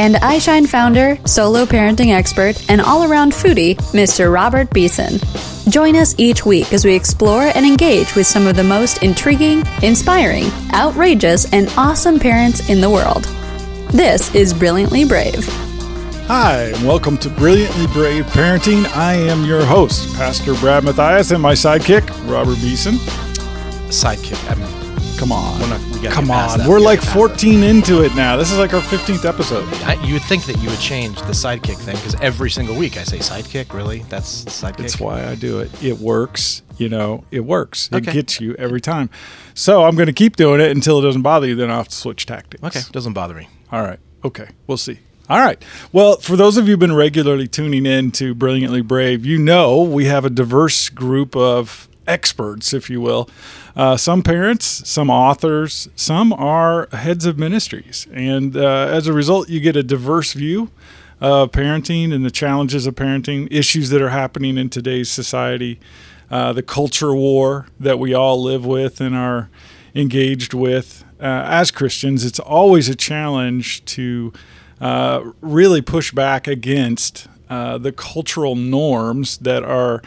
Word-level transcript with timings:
and 0.00 0.14
iShine 0.14 0.66
founder, 0.66 1.18
solo 1.26 1.66
parenting 1.66 2.10
expert, 2.10 2.56
and 2.70 2.80
all 2.80 3.04
around 3.04 3.32
foodie, 3.32 3.76
Mr. 3.92 4.32
Robert 4.32 4.70
Beeson. 4.70 5.18
Join 5.70 5.94
us 5.94 6.14
each 6.16 6.46
week 6.46 6.72
as 6.72 6.86
we 6.86 6.94
explore 6.94 7.52
and 7.54 7.66
engage 7.66 8.14
with 8.14 8.26
some 8.26 8.46
of 8.46 8.56
the 8.56 8.64
most 8.64 9.02
intriguing, 9.02 9.62
inspiring, 9.82 10.46
outrageous, 10.72 11.52
and 11.52 11.68
awesome 11.76 12.18
parents 12.18 12.70
in 12.70 12.80
the 12.80 12.88
world. 12.88 13.24
This 13.92 14.34
is 14.34 14.54
Brilliantly 14.54 15.04
Brave. 15.04 15.46
Hi, 16.28 16.72
and 16.74 16.88
welcome 16.88 17.18
to 17.18 17.28
Brilliantly 17.28 17.86
Brave 17.88 18.24
Parenting. 18.24 18.86
I 18.96 19.12
am 19.12 19.44
your 19.44 19.66
host, 19.66 20.14
Pastor 20.14 20.54
Brad 20.54 20.82
Matthias, 20.82 21.30
and 21.30 21.42
my 21.42 21.52
sidekick, 21.52 22.08
Robert 22.26 22.56
Beeson. 22.62 22.94
Sidekick. 23.90 24.50
I 24.50 24.54
mean, 24.54 24.79
Come 25.20 25.32
on. 25.32 25.60
We're 25.60 25.68
not- 25.68 25.80
we 26.00 26.08
Come 26.08 26.30
on. 26.30 26.66
We're 26.66 26.78
We 26.78 26.84
like 26.86 27.00
gotta 27.00 27.12
14 27.12 27.62
into 27.62 28.02
it 28.02 28.14
now. 28.14 28.38
This 28.38 28.50
is 28.50 28.56
like 28.56 28.72
our 28.72 28.80
15th 28.80 29.26
episode. 29.26 29.68
I, 29.84 30.02
you 30.02 30.14
would 30.14 30.22
think 30.22 30.46
that 30.46 30.56
you 30.62 30.70
would 30.70 30.78
change 30.80 31.18
the 31.18 31.32
sidekick 31.32 31.76
thing 31.76 31.94
because 31.96 32.14
every 32.22 32.50
single 32.50 32.74
week 32.74 32.96
I 32.96 33.04
say 33.04 33.18
sidekick. 33.18 33.74
Really? 33.74 33.98
That's 34.08 34.46
sidekick. 34.46 34.78
That's 34.78 34.98
why 34.98 35.26
I 35.26 35.34
do 35.34 35.58
it. 35.60 35.84
It 35.84 35.98
works. 35.98 36.62
You 36.78 36.88
know, 36.88 37.24
it 37.30 37.40
works. 37.40 37.90
It 37.92 37.96
Okay. 37.96 38.12
gets 38.14 38.40
you 38.40 38.54
every 38.58 38.80
time. 38.80 39.10
So 39.52 39.84
I'm 39.84 39.94
going 39.94 40.06
to 40.06 40.14
keep 40.14 40.36
doing 40.36 40.58
it 40.58 40.70
until 40.70 40.98
it 41.00 41.02
doesn't 41.02 41.20
bother 41.20 41.46
you. 41.48 41.54
Then 41.54 41.70
I'll 41.70 41.76
have 41.78 41.88
to 41.88 41.94
switch 41.96 42.24
tactics. 42.24 42.64
Okay, 42.64 42.80
doesn't 42.90 43.12
bother 43.12 43.34
me. 43.34 43.46
All 43.70 43.82
right. 43.82 43.98
Okay. 44.24 44.46
We'll 44.66 44.78
see. 44.78 45.00
All 45.28 45.38
right. 45.38 45.62
Well, 45.92 46.16
for 46.16 46.34
those 46.34 46.56
of 46.56 46.64
you 46.66 46.72
who've 46.72 46.80
been 46.80 46.94
regularly 46.94 47.46
tuning 47.46 47.84
in 47.84 48.10
to 48.12 48.34
Brilliantly 48.34 48.80
Brave, 48.80 49.26
you 49.26 49.36
know 49.36 49.82
we 49.82 50.06
have 50.06 50.24
a 50.24 50.30
diverse 50.30 50.88
group 50.88 51.36
of 51.36 51.88
experts, 52.10 52.74
if 52.74 52.90
you 52.90 53.00
will. 53.00 53.30
Uh, 53.76 53.96
some 53.96 54.22
parents, 54.22 54.66
some 54.88 55.08
authors, 55.10 55.88
some 55.94 56.32
are 56.32 56.88
heads 56.92 57.24
of 57.24 57.38
ministries. 57.38 58.06
And 58.12 58.56
uh, 58.56 58.88
as 58.90 59.06
a 59.06 59.12
result, 59.12 59.48
you 59.48 59.60
get 59.60 59.76
a 59.76 59.82
diverse 59.82 60.32
view 60.32 60.70
of 61.20 61.52
parenting 61.52 62.12
and 62.12 62.24
the 62.24 62.30
challenges 62.30 62.86
of 62.86 62.94
parenting, 62.94 63.46
issues 63.50 63.90
that 63.90 64.02
are 64.02 64.10
happening 64.10 64.58
in 64.58 64.70
today's 64.70 65.10
society, 65.10 65.78
uh, 66.30 66.52
the 66.52 66.62
culture 66.62 67.14
war 67.14 67.66
that 67.78 67.98
we 67.98 68.14
all 68.14 68.42
live 68.42 68.64
with 68.64 69.00
and 69.00 69.14
are 69.14 69.50
engaged 69.94 70.54
with. 70.54 71.04
Uh, 71.20 71.44
as 71.46 71.70
Christians, 71.70 72.24
it's 72.24 72.40
always 72.40 72.88
a 72.88 72.94
challenge 72.94 73.84
to 73.84 74.32
uh, 74.80 75.32
really 75.40 75.82
push 75.82 76.12
back 76.12 76.48
against 76.48 77.28
uh, 77.50 77.76
the 77.78 77.92
cultural 77.92 78.56
norms 78.56 79.36
that 79.38 79.62
are 79.62 80.02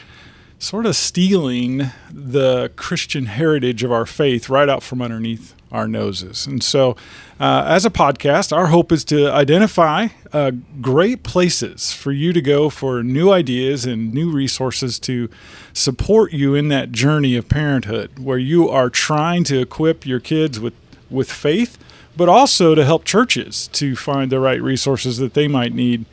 sort 0.63 0.85
of 0.85 0.95
stealing 0.95 1.91
the 2.09 2.71
Christian 2.77 3.25
heritage 3.25 3.83
of 3.83 3.91
our 3.91 4.05
faith 4.05 4.47
right 4.47 4.69
out 4.69 4.81
from 4.81 5.01
underneath 5.01 5.53
our 5.73 5.87
noses. 5.87 6.47
And 6.47 6.63
so, 6.63 6.95
uh, 7.39 7.65
as 7.67 7.85
a 7.85 7.89
podcast, 7.89 8.55
our 8.55 8.67
hope 8.67 8.91
is 8.91 9.03
to 9.05 9.29
identify 9.29 10.07
uh, 10.31 10.51
great 10.79 11.23
places 11.23 11.91
for 11.91 12.11
you 12.11 12.31
to 12.31 12.41
go 12.41 12.69
for 12.69 13.03
new 13.03 13.31
ideas 13.31 13.85
and 13.85 14.13
new 14.13 14.31
resources 14.31 14.99
to 14.99 15.29
support 15.73 16.31
you 16.31 16.55
in 16.55 16.69
that 16.69 16.91
journey 16.91 17.35
of 17.35 17.49
parenthood, 17.49 18.17
where 18.19 18.37
you 18.37 18.69
are 18.69 18.89
trying 18.89 19.43
to 19.45 19.59
equip 19.59 20.05
your 20.05 20.19
kids 20.19 20.59
with, 20.59 20.73
with 21.09 21.29
faith, 21.29 21.77
but 22.15 22.29
also 22.29 22.75
to 22.75 22.85
help 22.85 23.03
churches 23.03 23.67
to 23.69 23.95
find 23.95 24.31
the 24.31 24.39
right 24.39 24.61
resources 24.61 25.17
that 25.17 25.33
they 25.33 25.47
might 25.47 25.73
need 25.73 26.05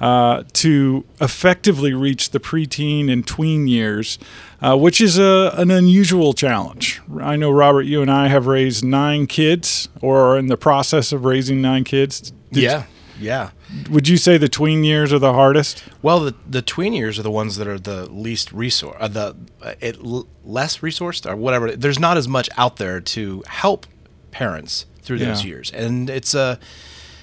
uh, 0.00 0.44
to 0.52 1.04
effectively 1.20 1.92
reach 1.92 2.30
the 2.30 2.40
preteen 2.40 3.10
and 3.12 3.26
tween 3.26 3.66
years, 3.66 4.18
uh, 4.62 4.76
which 4.76 5.00
is 5.00 5.18
a, 5.18 5.52
an 5.56 5.70
unusual 5.70 6.32
challenge. 6.32 7.00
I 7.20 7.36
know, 7.36 7.50
Robert, 7.50 7.82
you 7.82 8.00
and 8.02 8.10
I 8.10 8.28
have 8.28 8.46
raised 8.46 8.84
nine 8.84 9.26
kids 9.26 9.88
or 10.00 10.20
are 10.20 10.38
in 10.38 10.46
the 10.46 10.56
process 10.56 11.12
of 11.12 11.24
raising 11.24 11.60
nine 11.60 11.84
kids. 11.84 12.32
Did- 12.52 12.62
yeah, 12.62 12.84
yeah. 13.20 13.50
Would 13.90 14.08
you 14.08 14.16
say 14.16 14.38
the 14.38 14.48
tween 14.48 14.82
years 14.84 15.12
are 15.12 15.18
the 15.18 15.34
hardest? 15.34 15.84
Well, 16.00 16.20
the 16.20 16.34
the 16.48 16.62
tween 16.62 16.94
years 16.94 17.18
are 17.18 17.22
the 17.22 17.30
ones 17.30 17.56
that 17.56 17.66
are 17.68 17.78
the 17.78 18.06
least 18.10 18.50
resource, 18.52 18.96
uh, 18.98 19.08
the 19.08 19.36
uh, 19.60 19.74
it 19.80 19.98
l- 20.02 20.26
less 20.44 20.78
resourced 20.78 21.30
or 21.30 21.36
whatever. 21.36 21.72
There's 21.76 21.98
not 21.98 22.16
as 22.16 22.26
much 22.26 22.48
out 22.56 22.76
there 22.76 22.98
to 23.00 23.42
help 23.46 23.86
parents 24.30 24.86
through 25.02 25.18
those 25.18 25.44
years, 25.44 25.70
and 25.72 26.08
it's 26.08 26.32
a. 26.34 26.58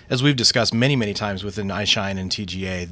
As 0.10 0.22
we've 0.22 0.36
discussed 0.36 0.74
many, 0.74 0.96
many 0.96 1.14
times 1.14 1.44
within 1.44 1.68
iShine 1.68 2.20
and 2.20 2.32
TGA, 2.32 2.90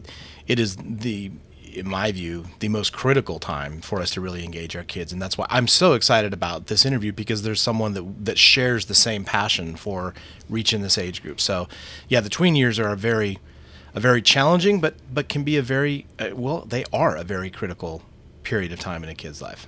it 0.47 0.59
is 0.59 0.75
the, 0.77 1.31
in 1.73 1.87
my 1.87 2.11
view, 2.11 2.45
the 2.59 2.69
most 2.69 2.93
critical 2.93 3.39
time 3.39 3.81
for 3.81 4.01
us 4.01 4.11
to 4.11 4.21
really 4.21 4.43
engage 4.43 4.75
our 4.75 4.83
kids, 4.83 5.13
and 5.13 5.21
that's 5.21 5.37
why 5.37 5.45
I'm 5.49 5.67
so 5.67 5.93
excited 5.93 6.33
about 6.33 6.67
this 6.67 6.85
interview 6.85 7.11
because 7.11 7.43
there's 7.43 7.61
someone 7.61 7.93
that 7.93 8.25
that 8.25 8.37
shares 8.37 8.85
the 8.85 8.95
same 8.95 9.23
passion 9.23 9.75
for 9.75 10.13
reaching 10.49 10.81
this 10.81 10.97
age 10.97 11.21
group. 11.21 11.39
So, 11.39 11.67
yeah, 12.09 12.19
the 12.19 12.29
tween 12.29 12.55
years 12.55 12.79
are 12.79 12.91
a 12.91 12.97
very, 12.97 13.39
a 13.93 13.99
very 13.99 14.21
challenging, 14.21 14.79
but 14.81 14.95
but 15.11 15.29
can 15.29 15.43
be 15.43 15.57
a 15.57 15.61
very 15.61 16.05
uh, 16.19 16.29
well, 16.33 16.61
they 16.61 16.83
are 16.91 17.15
a 17.15 17.23
very 17.23 17.49
critical 17.49 18.03
period 18.43 18.71
of 18.71 18.79
time 18.79 19.03
in 19.03 19.09
a 19.09 19.15
kid's 19.15 19.41
life. 19.41 19.67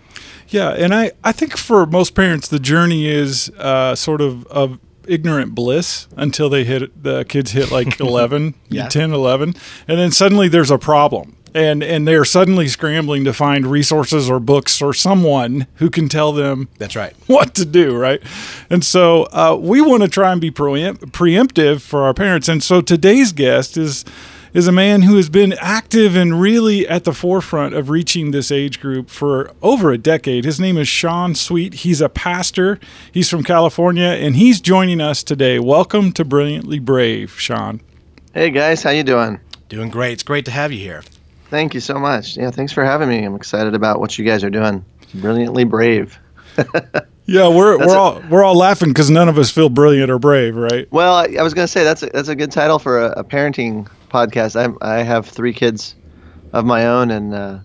Yeah, 0.50 0.70
and 0.70 0.94
I, 0.94 1.14
I 1.24 1.32
think 1.32 1.58
for 1.58 1.86
most 1.86 2.14
parents, 2.14 2.48
the 2.48 2.60
journey 2.60 3.08
is 3.08 3.50
uh, 3.58 3.96
sort 3.96 4.22
of 4.22 4.46
of 4.48 4.80
ignorant 5.08 5.56
bliss 5.56 6.08
until 6.16 6.50
they 6.50 6.64
hit 6.64 7.04
the 7.04 7.24
kids 7.26 7.52
hit 7.52 7.72
like 7.72 8.00
11, 8.00 8.56
Yeah. 8.70 8.88
10, 8.88 9.12
11, 9.12 9.56
and 9.88 10.00
then 10.00 10.12
suddenly 10.12 10.48
there's 10.48 10.72
a 10.72 10.78
problem. 10.78 11.36
And, 11.54 11.82
and 11.82 12.06
they're 12.06 12.26
suddenly 12.26 12.68
scrambling 12.68 13.24
to 13.24 13.32
find 13.32 13.66
resources 13.66 14.30
or 14.30 14.42
books 14.42 14.82
or 14.82 14.94
someone 14.94 15.68
who 15.76 15.90
can 15.90 16.10
tell 16.10 16.34
them 16.34 16.68
That's 16.80 16.98
right. 16.98 17.14
what 17.28 17.56
to 17.56 17.64
do, 17.64 17.96
right? 17.96 18.22
And 18.70 18.84
so 18.84 19.24
uh, 19.32 19.58
we 19.58 19.80
want 19.80 20.04
to 20.04 20.10
try 20.10 20.34
and 20.34 20.42
be 20.42 20.52
preempt- 20.52 21.14
preemptive 21.14 21.80
for 21.80 22.02
our 22.04 22.14
parents. 22.14 22.50
And 22.50 22.62
so 22.62 22.82
today's 22.82 23.32
guest 23.32 23.78
is 23.78 24.04
is 24.56 24.68
a 24.70 24.72
man 24.72 25.02
who 25.02 25.18
has 25.18 25.28
been 25.28 25.54
active 25.60 26.16
and 26.16 26.40
really 26.40 26.88
at 26.88 27.04
the 27.04 27.12
forefront 27.12 27.76
of 27.76 27.90
reaching 27.90 28.32
this 28.32 28.50
age 28.50 28.80
group 28.80 29.10
for 29.10 29.52
over 29.62 29.92
a 29.92 29.98
decade. 29.98 30.46
His 30.46 30.62
name 30.62 30.78
is 30.78 30.88
Sean 30.88 31.36
Sweet. 31.36 31.74
He's 31.74 32.00
a 32.00 32.08
pastor. 32.08 32.80
He's 33.12 33.30
from 33.30 33.44
California, 33.44 34.06
and 34.06 34.38
he's 34.38 34.62
joining 34.62 35.02
us 35.02 35.24
today. 35.24 35.60
Welcome 35.60 36.14
to 36.14 36.24
Brilliantly 36.24 36.80
Brave, 36.80 37.38
Sean. 37.38 37.82
Hey 38.34 38.50
guys, 38.50 38.82
how 38.82 38.92
you 38.92 39.04
doing? 39.04 39.42
Doing 39.68 39.90
great. 39.90 40.14
It's 40.14 40.24
great 40.24 40.46
to 40.46 40.52
have 40.52 40.72
you 40.72 40.80
here. 40.80 41.04
Thank 41.50 41.74
you 41.74 41.82
so 41.82 42.00
much. 42.00 42.38
Yeah, 42.38 42.50
thanks 42.50 42.72
for 42.72 42.86
having 42.86 43.10
me. 43.10 43.26
I'm 43.26 43.36
excited 43.36 43.76
about 43.76 44.00
what 44.00 44.18
you 44.18 44.24
guys 44.24 44.42
are 44.46 44.50
doing. 44.50 44.86
Brilliantly 45.16 45.66
brave. 45.66 46.18
Yeah, 47.28 47.48
we're 47.48 47.80
That's 47.80 47.90
we're 47.90 47.98
a- 47.98 48.00
all 48.00 48.22
we're 48.30 48.44
all 48.44 48.56
laughing 48.56 48.90
because 48.90 49.10
none 49.10 49.28
of 49.30 49.40
us 49.40 49.50
feel 49.50 49.68
brilliant 49.70 50.12
or 50.12 50.20
brave, 50.20 50.56
right? 50.56 50.88
Well, 50.92 51.16
I, 51.16 51.36
I 51.40 51.42
was 51.42 51.56
going 51.56 51.64
to 51.66 51.68
say 51.72 51.84
that's 51.84 52.04
a, 52.04 52.06
that's 52.08 52.30
a 52.30 52.36
good 52.36 52.52
title 52.52 52.78
for 52.78 53.00
a, 53.04 53.10
a 53.14 53.24
parenting 53.24 53.90
podcast. 54.16 54.56
I 54.56 54.98
I 54.98 55.04
have 55.04 55.28
three 55.28 55.54
kids 55.54 55.96
of 56.54 56.66
my 56.66 56.88
own, 56.88 57.12
and 57.12 57.34
uh, 57.34 57.60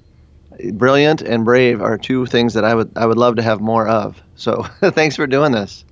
brilliant 0.73 1.23
and 1.23 1.45
brave 1.45 1.81
are 1.81 1.97
two 1.97 2.27
things 2.27 2.55
that 2.55 2.65
I 2.65 2.75
would 2.75 2.91
I 2.97 3.07
would 3.07 3.19
love 3.19 3.37
to 3.37 3.43
have 3.43 3.61
more 3.61 3.87
of. 3.87 4.21
So 4.37 4.63
thanks 4.81 5.17
for 5.17 5.27
doing 5.27 5.53
this. 5.53 5.85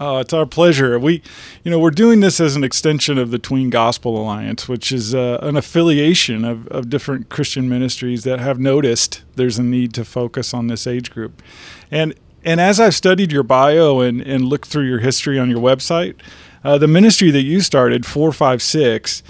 Oh, 0.00 0.18
it's 0.18 0.32
our 0.32 0.44
pleasure. 0.44 0.98
We, 0.98 1.22
you 1.62 1.70
know, 1.70 1.78
we're 1.78 1.92
doing 1.92 2.18
this 2.18 2.40
as 2.40 2.56
an 2.56 2.64
extension 2.64 3.16
of 3.16 3.30
the 3.30 3.38
Tween 3.38 3.70
Gospel 3.70 4.20
Alliance, 4.20 4.68
which 4.68 4.90
is 4.90 5.14
uh, 5.14 5.38
an 5.40 5.56
affiliation 5.56 6.44
of, 6.44 6.66
of 6.66 6.90
different 6.90 7.28
Christian 7.28 7.68
ministries 7.68 8.24
that 8.24 8.40
have 8.40 8.58
noticed 8.58 9.22
there's 9.36 9.56
a 9.56 9.62
need 9.62 9.94
to 9.94 10.04
focus 10.04 10.52
on 10.52 10.66
this 10.66 10.88
age 10.88 11.10
group. 11.10 11.42
And 11.90 12.14
and 12.44 12.60
as 12.60 12.78
I've 12.80 12.94
studied 12.94 13.32
your 13.32 13.44
bio 13.44 14.00
and, 14.00 14.20
and 14.20 14.44
looked 14.44 14.68
through 14.68 14.84
your 14.84 14.98
history 14.98 15.38
on 15.38 15.48
your 15.48 15.60
website, 15.60 16.16
uh, 16.62 16.76
the 16.76 16.88
ministry 16.88 17.30
that 17.30 17.42
you 17.42 17.60
started, 17.60 18.04
456, 18.04 19.22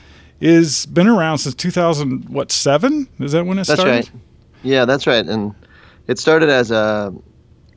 is 0.44 0.85
been 0.85 1.08
around 1.08 1.38
since 1.38 1.55
2000, 1.55 2.29
what, 2.29 2.52
seven? 2.52 3.08
Is 3.19 3.32
that 3.32 3.46
when 3.46 3.58
it 3.58 3.67
That's 3.67 3.81
started? 3.81 3.91
right. 3.91 4.11
Yeah, 4.62 4.85
that's 4.85 5.06
right. 5.06 5.25
And 5.25 5.55
it 6.06 6.19
started 6.19 6.50
as 6.50 6.70
a, 6.70 7.14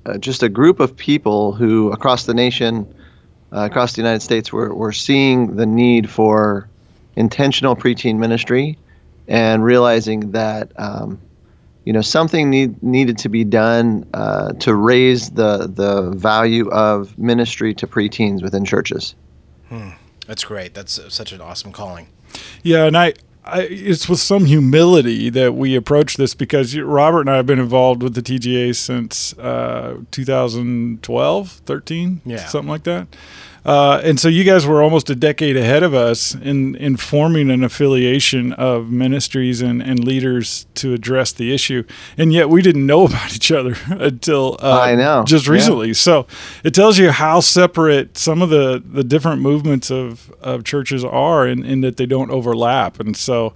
uh, 0.06 0.18
just 0.18 0.44
a 0.44 0.50
group 0.50 0.82
of 0.82 0.96
people 0.96 1.54
who 1.54 1.94
across 1.94 2.26
the 2.26 2.34
nation, 2.34 2.94
uh, 3.54 3.62
across 3.62 3.94
the 3.94 4.02
United 4.02 4.22
States, 4.22 4.52
were, 4.52 4.76
were 4.76 4.92
seeing 4.92 5.56
the 5.56 5.66
need 5.66 6.10
for 6.10 6.68
intentional 7.16 7.76
preteen 7.76 8.18
ministry 8.18 8.78
and 9.30 9.64
realizing 9.64 10.32
that 10.32 10.74
um, 10.76 11.22
you 11.86 11.94
know 11.94 12.02
something 12.02 12.50
need, 12.50 12.84
needed 12.84 13.18
to 13.20 13.30
be 13.30 13.46
done 13.46 14.06
uh, 14.14 14.52
to 14.54 14.76
raise 14.76 15.30
the 15.32 15.68
the 15.68 16.12
value 16.12 16.70
of 16.70 17.18
ministry 17.18 17.74
to 17.76 17.88
preteens 17.88 18.44
within 18.44 18.66
churches. 18.66 19.16
That's 20.28 20.44
great. 20.44 20.74
That's 20.74 21.00
uh, 21.00 21.10
such 21.10 21.32
an 21.32 21.42
awesome 21.42 21.72
calling. 21.72 22.08
Yeah, 22.64 22.86
and 22.86 22.98
I, 22.98 23.14
I, 23.46 23.62
it's 23.62 24.10
with 24.10 24.20
some 24.20 24.46
humility 24.46 25.30
that 25.30 25.54
we 25.56 25.76
approach 25.76 26.18
this 26.18 26.34
because 26.34 26.78
Robert 26.78 27.22
and 27.22 27.30
I 27.30 27.38
have 27.38 27.46
been 27.46 27.60
involved 27.60 28.04
with 28.04 28.14
the 28.14 28.22
TGA 28.22 28.76
since 28.76 29.34
uh, 29.38 30.00
2012, 30.12 31.50
13, 31.66 32.22
Yeah. 32.26 32.46
something 32.46 32.70
like 32.70 32.84
that. 32.84 33.08
Uh, 33.68 34.00
and 34.02 34.18
so 34.18 34.30
you 34.30 34.46
guys 34.46 34.66
were 34.66 34.82
almost 34.82 35.10
a 35.10 35.16
decade 35.16 35.58
ahead 35.58 35.84
of 35.84 35.94
us 35.94 36.34
in, 36.34 36.74
in 36.76 36.96
forming 36.96 37.52
an 37.52 37.66
affiliation 37.66 38.54
of 38.54 38.90
ministries 38.90 39.62
and, 39.62 39.84
and 39.84 40.02
leaders 40.06 40.66
to 40.74 40.94
address 40.94 41.34
the 41.34 41.54
issue. 41.54 41.84
And 42.18 42.32
yet 42.32 42.48
we 42.50 42.62
didn't 42.62 42.86
know 42.86 43.04
about 43.08 43.36
each 43.36 43.52
other 43.52 43.76
until 43.88 44.58
uh, 44.62 44.80
I 44.80 44.96
know. 44.96 45.26
just 45.26 45.48
Yeah. 45.48 45.52
recently. 45.52 45.94
So 45.94 46.28
it 46.64 46.74
tells 46.74 46.98
you 46.98 47.12
how 47.12 47.42
separate 47.42 48.18
some 48.18 48.42
of 48.42 48.50
the, 48.50 48.82
the 48.84 49.04
different 49.04 49.42
movements 49.42 49.92
of, 49.92 50.32
of 50.42 50.64
churches 50.64 51.04
are 51.04 51.46
in, 51.46 51.66
in 51.66 51.82
that 51.82 51.98
they 51.98 52.06
don't 52.06 52.32
overlap. 52.32 53.02
And 53.02 53.18
so 53.18 53.54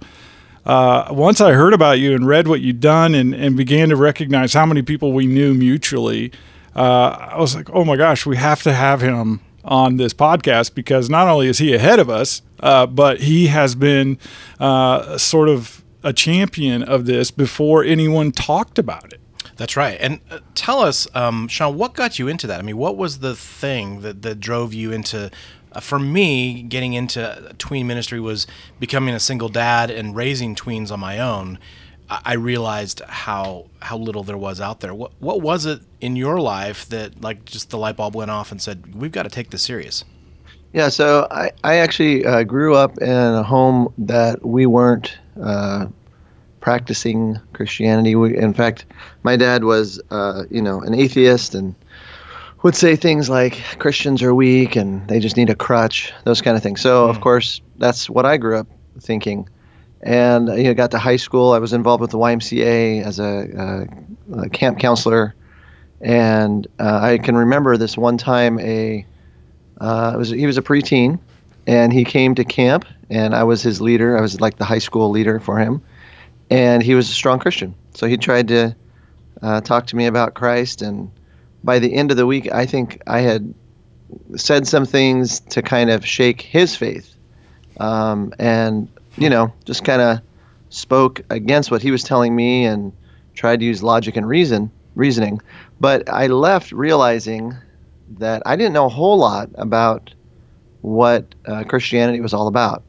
uh, 0.66 1.08
once 1.10 1.40
I 1.40 1.52
heard 1.52 1.72
about 1.72 2.00
you 2.00 2.14
and 2.14 2.26
read 2.26 2.48
what 2.48 2.60
you'd 2.60 2.80
done 2.80 3.14
and, 3.14 3.34
and 3.34 3.56
began 3.56 3.88
to 3.88 3.96
recognize 3.96 4.52
how 4.52 4.66
many 4.66 4.82
people 4.82 5.12
we 5.12 5.26
knew 5.26 5.54
mutually, 5.54 6.32
uh, 6.76 7.30
I 7.32 7.38
was 7.38 7.56
like, 7.56 7.70
oh 7.72 7.84
my 7.86 7.96
gosh, 7.96 8.26
we 8.26 8.36
have 8.36 8.62
to 8.64 8.74
have 8.74 9.00
him 9.00 9.40
on 9.64 9.96
this 9.96 10.12
podcast 10.12 10.74
because 10.74 11.08
not 11.08 11.28
only 11.28 11.48
is 11.48 11.58
he 11.58 11.74
ahead 11.74 11.98
of 11.98 12.10
us, 12.10 12.42
uh, 12.60 12.86
but 12.86 13.20
he 13.20 13.46
has 13.48 13.74
been 13.74 14.18
uh, 14.58 15.16
sort 15.18 15.48
of 15.48 15.82
a 16.02 16.12
champion 16.12 16.82
of 16.82 17.06
this 17.06 17.30
before 17.30 17.84
anyone 17.84 18.32
talked 18.32 18.78
about 18.78 19.12
it. 19.12 19.20
That's 19.56 19.76
right. 19.76 19.98
And 20.00 20.20
uh, 20.30 20.40
tell 20.54 20.80
us, 20.80 21.06
um, 21.14 21.46
Sean, 21.48 21.76
what 21.76 21.94
got 21.94 22.18
you 22.18 22.26
into 22.28 22.46
that? 22.46 22.58
I 22.58 22.62
mean, 22.62 22.76
what 22.76 22.96
was 22.96 23.20
the 23.20 23.36
thing 23.36 24.00
that, 24.00 24.22
that 24.22 24.40
drove 24.40 24.74
you 24.74 24.92
into? 24.92 25.30
Uh, 25.72 25.80
for 25.80 25.98
me, 25.98 26.62
getting 26.62 26.94
into 26.94 27.54
tween 27.58 27.86
ministry 27.86 28.20
was 28.20 28.46
becoming 28.80 29.14
a 29.14 29.20
single 29.20 29.48
dad 29.48 29.90
and 29.90 30.16
raising 30.16 30.54
tweens 30.54 30.90
on 30.90 31.00
my 31.00 31.18
own. 31.18 31.58
I 32.08 32.34
realized 32.34 33.00
how 33.08 33.66
how 33.80 33.96
little 33.96 34.22
there 34.22 34.36
was 34.36 34.60
out 34.60 34.80
there. 34.80 34.94
What 34.94 35.12
what 35.18 35.40
was 35.40 35.66
it 35.66 35.80
in 36.00 36.16
your 36.16 36.38
life 36.40 36.86
that 36.88 37.22
like 37.22 37.44
just 37.44 37.70
the 37.70 37.78
light 37.78 37.96
bulb 37.96 38.14
went 38.14 38.30
off 38.30 38.52
and 38.52 38.60
said 38.60 38.94
we've 38.94 39.12
got 39.12 39.22
to 39.22 39.30
take 39.30 39.50
this 39.50 39.62
serious? 39.62 40.04
Yeah, 40.72 40.88
so 40.88 41.26
I, 41.30 41.52
I 41.62 41.76
actually 41.76 42.24
uh, 42.24 42.44
grew 42.44 42.74
up 42.74 42.98
in 42.98 43.08
a 43.08 43.42
home 43.42 43.92
that 43.98 44.44
we 44.44 44.64
weren't 44.64 45.18
uh, 45.40 45.86
practicing 46.60 47.38
Christianity. 47.52 48.14
We, 48.14 48.36
in 48.38 48.54
fact, 48.54 48.86
my 49.22 49.36
dad 49.36 49.64
was, 49.64 50.00
uh, 50.10 50.44
you 50.50 50.62
know, 50.62 50.80
an 50.80 50.94
atheist 50.94 51.54
and 51.54 51.74
would 52.62 52.74
say 52.74 52.96
things 52.96 53.28
like 53.28 53.60
Christians 53.78 54.22
are 54.22 54.34
weak 54.34 54.74
and 54.74 55.06
they 55.08 55.20
just 55.20 55.36
need 55.36 55.50
a 55.50 55.54
crutch, 55.54 56.12
those 56.24 56.40
kind 56.40 56.56
of 56.56 56.62
things. 56.62 56.80
So, 56.80 57.06
of 57.06 57.20
course, 57.20 57.60
that's 57.76 58.08
what 58.08 58.24
I 58.24 58.38
grew 58.38 58.56
up 58.56 58.68
thinking. 58.98 59.48
And 60.02 60.48
you 60.48 60.64
know, 60.64 60.74
got 60.74 60.90
to 60.92 60.98
high 60.98 61.16
school. 61.16 61.52
I 61.52 61.58
was 61.58 61.72
involved 61.72 62.00
with 62.00 62.10
the 62.10 62.18
YMCA 62.18 63.04
as 63.04 63.20
a, 63.20 63.86
uh, 64.36 64.42
a 64.42 64.48
camp 64.48 64.80
counselor, 64.80 65.34
and 66.00 66.66
uh, 66.80 66.98
I 67.00 67.18
can 67.18 67.36
remember 67.36 67.76
this 67.76 67.96
one 67.96 68.18
time 68.18 68.58
a 68.58 69.06
uh, 69.80 70.14
was 70.16 70.30
he 70.30 70.46
was 70.46 70.58
a 70.58 70.62
preteen, 70.62 71.18
and 71.66 71.92
he 71.92 72.04
came 72.04 72.34
to 72.34 72.44
camp, 72.44 72.84
and 73.10 73.34
I 73.34 73.44
was 73.44 73.62
his 73.62 73.80
leader. 73.80 74.18
I 74.18 74.20
was 74.20 74.40
like 74.40 74.56
the 74.56 74.64
high 74.64 74.78
school 74.78 75.10
leader 75.10 75.38
for 75.38 75.58
him, 75.58 75.82
and 76.50 76.82
he 76.82 76.94
was 76.94 77.08
a 77.08 77.12
strong 77.12 77.38
Christian. 77.38 77.74
So 77.94 78.06
he 78.06 78.16
tried 78.16 78.48
to 78.48 78.76
uh, 79.40 79.60
talk 79.60 79.86
to 79.88 79.96
me 79.96 80.06
about 80.06 80.34
Christ, 80.34 80.82
and 80.82 81.10
by 81.64 81.78
the 81.78 81.94
end 81.94 82.10
of 82.10 82.16
the 82.16 82.26
week, 82.26 82.50
I 82.52 82.66
think 82.66 83.00
I 83.06 83.20
had 83.20 83.54
said 84.36 84.66
some 84.66 84.84
things 84.84 85.40
to 85.40 85.62
kind 85.62 85.90
of 85.90 86.04
shake 86.04 86.40
his 86.40 86.74
faith, 86.76 87.14
um, 87.78 88.34
and 88.38 88.88
you 89.16 89.30
know, 89.30 89.52
just 89.64 89.84
kind 89.84 90.02
of 90.02 90.20
spoke 90.70 91.20
against 91.30 91.70
what 91.70 91.82
he 91.82 91.90
was 91.90 92.02
telling 92.02 92.34
me 92.34 92.64
and 92.64 92.92
tried 93.34 93.60
to 93.60 93.66
use 93.66 93.82
logic 93.82 94.16
and 94.16 94.26
reason 94.28 94.70
reasoning. 94.94 95.40
But 95.80 96.08
I 96.08 96.26
left 96.26 96.72
realizing 96.72 97.54
that 98.18 98.42
I 98.46 98.56
didn't 98.56 98.72
know 98.72 98.86
a 98.86 98.90
whole 98.90 99.16
lot 99.16 99.50
about 99.54 100.12
what 100.82 101.34
uh, 101.46 101.64
Christianity 101.64 102.20
was 102.20 102.34
all 102.34 102.46
about. 102.46 102.82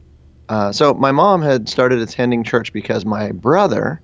Uh, 0.48 0.72
so 0.72 0.92
my 0.94 1.12
mom 1.12 1.40
had 1.42 1.68
started 1.68 2.00
attending 2.00 2.44
church 2.44 2.72
because 2.72 3.06
my 3.06 3.32
brother 3.32 4.00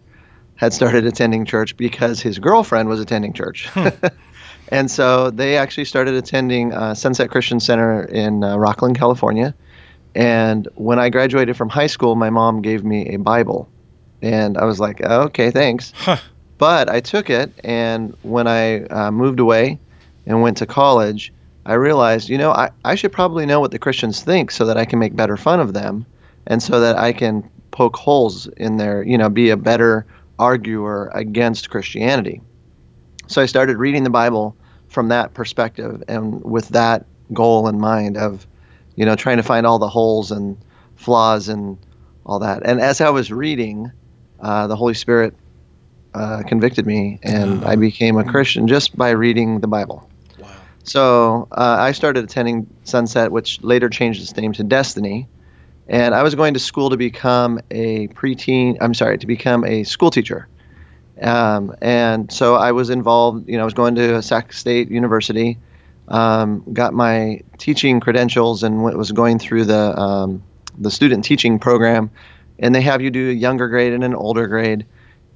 had 0.56 0.72
started 0.72 1.04
attending 1.04 1.44
church 1.44 1.76
because 1.76 2.20
his 2.20 2.38
girlfriend 2.38 2.88
was 2.88 3.00
attending 3.00 3.32
church. 3.32 3.68
and 4.68 4.90
so 4.90 5.30
they 5.30 5.56
actually 5.56 5.84
started 5.84 6.14
attending 6.14 6.72
uh, 6.72 6.94
Sunset 6.94 7.30
Christian 7.30 7.60
Center 7.60 8.04
in 8.04 8.42
uh, 8.44 8.56
Rocklin, 8.56 8.96
California. 8.96 9.54
And 10.14 10.68
when 10.74 10.98
I 10.98 11.08
graduated 11.08 11.56
from 11.56 11.68
high 11.68 11.86
school, 11.86 12.16
my 12.16 12.30
mom 12.30 12.62
gave 12.62 12.84
me 12.84 13.14
a 13.14 13.16
Bible. 13.16 13.68
And 14.22 14.58
I 14.58 14.64
was 14.64 14.80
like, 14.80 15.00
okay, 15.00 15.50
thanks. 15.50 15.92
But 16.58 16.90
I 16.90 17.00
took 17.00 17.30
it, 17.30 17.50
and 17.64 18.14
when 18.22 18.46
I 18.46 18.82
uh, 18.84 19.10
moved 19.10 19.40
away 19.40 19.78
and 20.26 20.42
went 20.42 20.58
to 20.58 20.66
college, 20.66 21.32
I 21.64 21.74
realized, 21.74 22.28
you 22.28 22.36
know, 22.36 22.50
I, 22.50 22.70
I 22.84 22.96
should 22.96 23.12
probably 23.12 23.46
know 23.46 23.60
what 23.60 23.70
the 23.70 23.78
Christians 23.78 24.22
think 24.22 24.50
so 24.50 24.66
that 24.66 24.76
I 24.76 24.84
can 24.84 24.98
make 24.98 25.16
better 25.16 25.38
fun 25.38 25.60
of 25.60 25.72
them 25.72 26.04
and 26.46 26.62
so 26.62 26.80
that 26.80 26.98
I 26.98 27.14
can 27.14 27.48
poke 27.70 27.96
holes 27.96 28.46
in 28.46 28.76
their, 28.76 29.02
you 29.02 29.16
know, 29.16 29.30
be 29.30 29.48
a 29.48 29.56
better 29.56 30.04
arguer 30.38 31.10
against 31.14 31.70
Christianity. 31.70 32.42
So 33.26 33.40
I 33.40 33.46
started 33.46 33.78
reading 33.78 34.04
the 34.04 34.10
Bible 34.10 34.54
from 34.88 35.08
that 35.08 35.32
perspective 35.32 36.02
and 36.08 36.42
with 36.44 36.68
that 36.70 37.06
goal 37.32 37.68
in 37.68 37.78
mind 37.78 38.16
of, 38.16 38.46
you 39.00 39.06
know, 39.06 39.16
trying 39.16 39.38
to 39.38 39.42
find 39.42 39.66
all 39.66 39.78
the 39.78 39.88
holes 39.88 40.30
and 40.30 40.58
flaws 40.96 41.48
and 41.48 41.78
all 42.26 42.40
that. 42.40 42.60
And 42.66 42.82
as 42.82 43.00
I 43.00 43.08
was 43.08 43.32
reading, 43.32 43.90
uh, 44.40 44.66
the 44.66 44.76
Holy 44.76 44.92
Spirit 44.92 45.34
uh, 46.12 46.42
convicted 46.46 46.84
me, 46.84 47.18
and 47.22 47.64
I 47.64 47.76
became 47.76 48.18
a 48.18 48.24
Christian 48.24 48.68
just 48.68 48.94
by 48.98 49.10
reading 49.12 49.60
the 49.60 49.66
Bible. 49.66 50.06
Wow. 50.38 50.48
So 50.84 51.48
uh, 51.50 51.76
I 51.80 51.92
started 51.92 52.24
attending 52.24 52.66
Sunset, 52.84 53.32
which 53.32 53.62
later 53.62 53.88
changed 53.88 54.20
its 54.20 54.36
name 54.36 54.52
to 54.52 54.64
Destiny. 54.64 55.28
And 55.88 56.14
I 56.14 56.22
was 56.22 56.34
going 56.34 56.52
to 56.52 56.60
school 56.60 56.90
to 56.90 56.98
become 56.98 57.58
a 57.70 58.08
preteen, 58.08 58.76
I'm 58.82 58.92
sorry, 58.92 59.16
to 59.16 59.26
become 59.26 59.64
a 59.64 59.84
school 59.84 60.10
teacher. 60.10 60.46
Um, 61.22 61.74
and 61.80 62.30
so 62.30 62.54
I 62.54 62.72
was 62.72 62.90
involved, 62.90 63.48
you 63.48 63.56
know, 63.56 63.62
I 63.62 63.64
was 63.64 63.72
going 63.72 63.94
to 63.94 64.20
Sac 64.20 64.52
State 64.52 64.90
University, 64.90 65.58
um, 66.10 66.64
got 66.72 66.92
my 66.92 67.40
teaching 67.58 68.00
credentials, 68.00 68.62
and 68.62 68.82
was 68.82 69.12
going 69.12 69.38
through 69.38 69.64
the, 69.64 69.98
um, 69.98 70.42
the 70.78 70.90
student 70.90 71.24
teaching 71.24 71.58
program. 71.58 72.10
And 72.58 72.74
they 72.74 72.82
have 72.82 73.00
you 73.00 73.10
do 73.10 73.30
a 73.30 73.32
younger 73.32 73.68
grade 73.68 73.92
and 73.92 74.04
an 74.04 74.14
older 74.14 74.46
grade. 74.46 74.84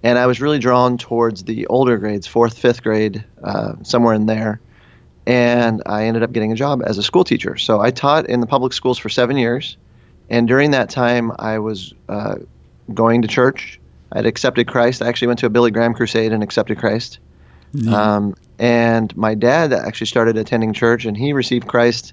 And 0.02 0.18
I 0.18 0.26
was 0.26 0.40
really 0.40 0.58
drawn 0.58 0.99
towards 0.99 1.44
the 1.44 1.66
older 1.68 1.96
grades, 1.96 2.26
fourth, 2.26 2.58
fifth 2.58 2.82
grade, 2.82 3.25
uh, 3.42 3.75
somewhere 3.82 4.14
in 4.14 4.26
there 4.26 4.60
and 5.26 5.82
I 5.87 6.04
ended 6.04 6.22
up 6.22 6.32
getting 6.32 6.52
a 6.52 6.54
job 6.54 6.82
as 6.84 6.99
a 6.99 7.02
school 7.02 7.25
teacher. 7.25 7.56
So 7.56 7.80
I 7.80 7.90
taught 7.90 8.26
in 8.26 8.40
the 8.40 8.46
public 8.46 8.72
schools 8.72 8.99
for 8.99 9.08
seven 9.08 9.37
years, 9.37 9.76
and 10.28 10.46
during 10.46 10.70
that 10.72 10.90
time, 10.90 11.32
I 11.38 11.58
was 11.58 11.94
uh, 12.08 12.37
going 12.92 13.22
to 13.22 13.28
church. 13.28 13.80
I 14.12 14.18
had 14.18 14.26
accepted 14.26 14.68
Christ. 14.68 15.02
I 15.02 15.08
actually 15.08 15.28
went 15.28 15.38
to 15.40 15.46
a 15.46 15.50
Billy 15.50 15.70
Graham 15.70 15.94
crusade 15.94 16.32
and 16.32 16.42
accepted 16.42 16.78
Christ. 16.78 17.18
Um, 17.92 18.34
and 18.58 19.14
my 19.16 19.34
dad 19.34 19.73
actually 19.73 20.06
started 20.06 20.37
attending 20.37 20.73
church, 20.73 21.04
and 21.04 21.16
he 21.16 21.32
received 21.32 21.66
Christ 21.66 22.12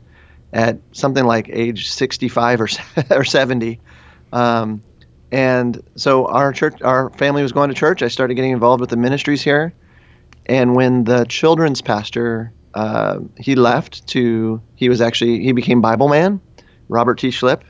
at 0.53 0.77
something 0.91 1.25
like 1.25 1.50
age 1.50 1.89
65 1.89 2.62
or 2.62 2.67
or 3.12 3.24
70. 3.24 3.79
Um, 4.33 4.83
and 5.31 5.81
so 5.95 6.25
our 6.27 6.51
church, 6.51 6.81
our 6.81 7.10
family 7.12 7.41
was 7.41 7.51
going 7.51 7.69
to 7.69 7.75
church. 7.75 8.01
I 8.01 8.10
started 8.10 8.36
getting 8.36 8.51
involved 8.51 8.81
with 8.81 8.89
the 8.89 8.98
ministries 8.98 9.41
here. 9.41 9.74
And 10.48 10.75
when 10.75 11.05
the 11.05 11.25
children's 11.25 11.81
pastor 11.81 12.51
uh, 12.74 13.19
he 13.38 13.55
left 13.55 14.05
to 14.07 14.62
he 14.75 14.89
was 14.89 15.01
actually 15.01 15.43
he 15.43 15.51
became 15.51 15.81
Bible 15.81 16.07
man, 16.07 16.39
Robert 16.89 17.19
T. 17.19 17.29
Schlipp, 17.29 17.62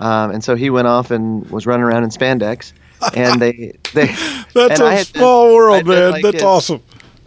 um, 0.00 0.30
and 0.30 0.42
so 0.42 0.54
he 0.54 0.70
went 0.70 0.86
off 0.88 1.10
and 1.10 1.48
was 1.50 1.66
running 1.66 1.84
around 1.84 2.04
in 2.04 2.10
spandex, 2.10 2.72
and 3.14 3.42
they 3.42 3.76
they 3.92 4.06
That's 4.54 4.80
a 4.80 4.90
had 4.90 5.12
been- 5.12 5.20
small 5.20 5.54
world, 5.54 5.86
man. 5.86 6.12
like 6.12 6.22
That's 6.22 6.42
awesome. 6.42 6.82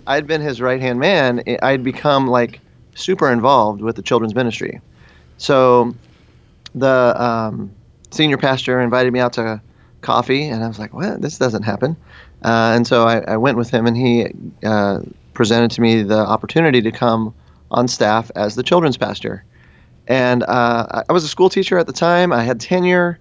I'd 0.08 0.28
been 0.28 0.42
his 0.42 0.62
right 0.62 0.82
hand 0.82 1.00
man. 1.00 1.44
I'd 1.62 1.84
become 1.84 2.28
like 2.28 2.60
super 2.96 3.32
involved 3.32 3.82
with 3.82 3.96
the 3.96 4.02
children's 4.02 4.36
ministry. 4.36 4.82
So 5.38 5.96
the 6.76 7.16
um, 7.22 7.72
senior 8.12 8.38
pastor 8.38 8.80
invited 8.80 9.12
me 9.14 9.20
out 9.20 9.34
to 9.34 9.62
coffee, 10.02 10.48
and 10.48 10.64
I 10.64 10.68
was 10.68 10.80
like, 10.80 10.94
"What? 10.94 11.22
This 11.22 11.38
doesn't 11.38 11.64
happen." 11.64 11.96
Uh, 12.44 12.74
and 12.76 12.88
so 12.88 13.08
I, 13.08 13.20
I 13.20 13.38
went 13.38 13.58
with 13.58 13.70
him, 13.70 13.86
and 13.86 13.96
he 13.96 14.28
uh, 14.64 15.02
presented 15.34 15.72
to 15.72 15.82
me 15.82 16.04
the 16.04 16.18
opportunity 16.18 16.82
to 16.82 16.92
come 16.92 17.34
on 17.70 17.88
staff 17.88 18.32
as 18.36 18.56
the 18.56 18.64
children's 18.64 18.98
pastor. 18.98 19.44
And 20.08 20.44
uh, 20.44 21.04
I 21.08 21.14
was 21.14 21.24
a 21.24 21.28
school 21.28 21.50
teacher 21.50 21.78
at 21.78 21.88
the 21.88 21.94
time. 21.94 22.34
I 22.34 22.44
had 22.44 22.60
tenure, 22.60 23.20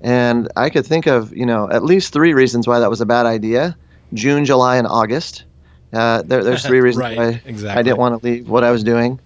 and 0.00 0.48
I 0.56 0.70
could 0.70 0.86
think 0.86 1.06
of 1.06 1.36
you 1.36 1.46
know 1.46 1.68
at 1.70 1.84
least 1.84 2.12
three 2.12 2.32
reasons 2.32 2.66
why 2.66 2.78
that 2.80 2.90
was 2.90 3.00
a 3.00 3.06
bad 3.06 3.26
idea: 3.26 3.76
June, 4.14 4.44
July, 4.44 4.76
and 4.76 4.86
August. 4.86 5.44
Uh, 5.92 6.22
there, 6.22 6.44
there's 6.44 6.64
three 6.64 6.80
reasons 6.86 7.02
Right, 7.02 7.16
why 7.18 7.24
I 7.24 7.42
exactly. 7.44 7.82
didn't 7.84 7.98
want 7.98 8.20
to 8.20 8.26
leave 8.26 8.48
what 8.48 8.64
I 8.64 8.70
was 8.70 8.84
doing. 8.84 9.20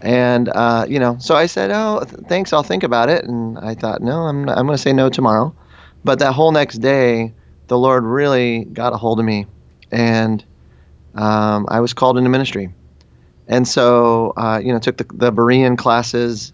And 0.00 0.48
uh, 0.48 0.86
you 0.88 0.98
know, 0.98 1.16
so 1.20 1.34
I 1.34 1.46
said, 1.46 1.70
"Oh, 1.72 2.04
th- 2.04 2.26
thanks. 2.28 2.52
I'll 2.52 2.62
think 2.62 2.82
about 2.82 3.08
it." 3.08 3.24
And 3.24 3.58
I 3.58 3.74
thought, 3.74 4.02
"No, 4.02 4.22
I'm 4.22 4.48
I'm 4.48 4.66
going 4.66 4.76
to 4.76 4.82
say 4.82 4.92
no 4.92 5.08
tomorrow." 5.08 5.54
But 6.04 6.18
that 6.18 6.32
whole 6.32 6.52
next 6.52 6.78
day, 6.78 7.32
the 7.68 7.78
Lord 7.78 8.04
really 8.04 8.64
got 8.64 8.92
a 8.92 8.96
hold 8.96 9.18
of 9.18 9.24
me, 9.24 9.46
and 9.90 10.44
um, 11.14 11.66
I 11.68 11.80
was 11.80 11.94
called 11.94 12.18
into 12.18 12.30
ministry. 12.30 12.72
And 13.48 13.66
so, 13.66 14.32
uh, 14.36 14.60
you 14.62 14.72
know, 14.72 14.78
took 14.78 14.96
the, 14.98 15.06
the 15.14 15.32
Berean 15.32 15.78
classes 15.78 16.52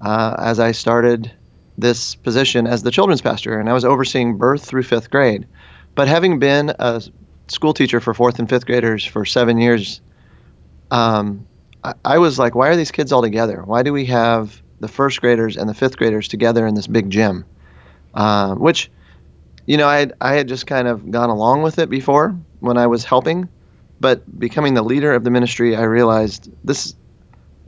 uh, 0.00 0.36
as 0.38 0.60
I 0.60 0.72
started 0.72 1.32
this 1.78 2.14
position 2.14 2.66
as 2.66 2.82
the 2.82 2.90
children's 2.90 3.22
pastor, 3.22 3.58
and 3.58 3.68
I 3.68 3.72
was 3.72 3.84
overseeing 3.84 4.36
birth 4.36 4.64
through 4.64 4.84
fifth 4.84 5.10
grade. 5.10 5.46
But 5.94 6.06
having 6.06 6.38
been 6.38 6.72
a 6.78 7.02
school 7.48 7.74
teacher 7.74 8.00
for 8.00 8.14
fourth 8.14 8.38
and 8.38 8.48
fifth 8.48 8.66
graders 8.66 9.04
for 9.04 9.24
seven 9.24 9.58
years, 9.58 10.00
um, 10.90 11.46
I, 11.82 11.94
I 12.04 12.18
was 12.18 12.38
like, 12.38 12.54
why 12.54 12.68
are 12.68 12.76
these 12.76 12.90
kids 12.90 13.12
all 13.12 13.22
together? 13.22 13.62
Why 13.64 13.82
do 13.82 13.92
we 13.92 14.06
have 14.06 14.60
the 14.80 14.88
first 14.88 15.20
graders 15.20 15.56
and 15.56 15.68
the 15.68 15.74
fifth 15.74 15.96
graders 15.96 16.28
together 16.28 16.66
in 16.66 16.74
this 16.74 16.86
big 16.86 17.10
gym? 17.10 17.44
Uh, 18.14 18.54
which, 18.54 18.90
you 19.66 19.76
know, 19.76 19.88
I 19.88 19.98
had, 19.98 20.12
I 20.20 20.34
had 20.34 20.48
just 20.48 20.66
kind 20.66 20.88
of 20.88 21.10
gone 21.10 21.30
along 21.30 21.62
with 21.62 21.78
it 21.78 21.90
before 21.90 22.36
when 22.60 22.78
I 22.78 22.86
was 22.86 23.04
helping, 23.04 23.48
but 24.00 24.38
becoming 24.38 24.74
the 24.74 24.82
leader 24.82 25.12
of 25.12 25.24
the 25.24 25.30
ministry, 25.30 25.76
I 25.76 25.82
realized 25.82 26.50
this. 26.64 26.94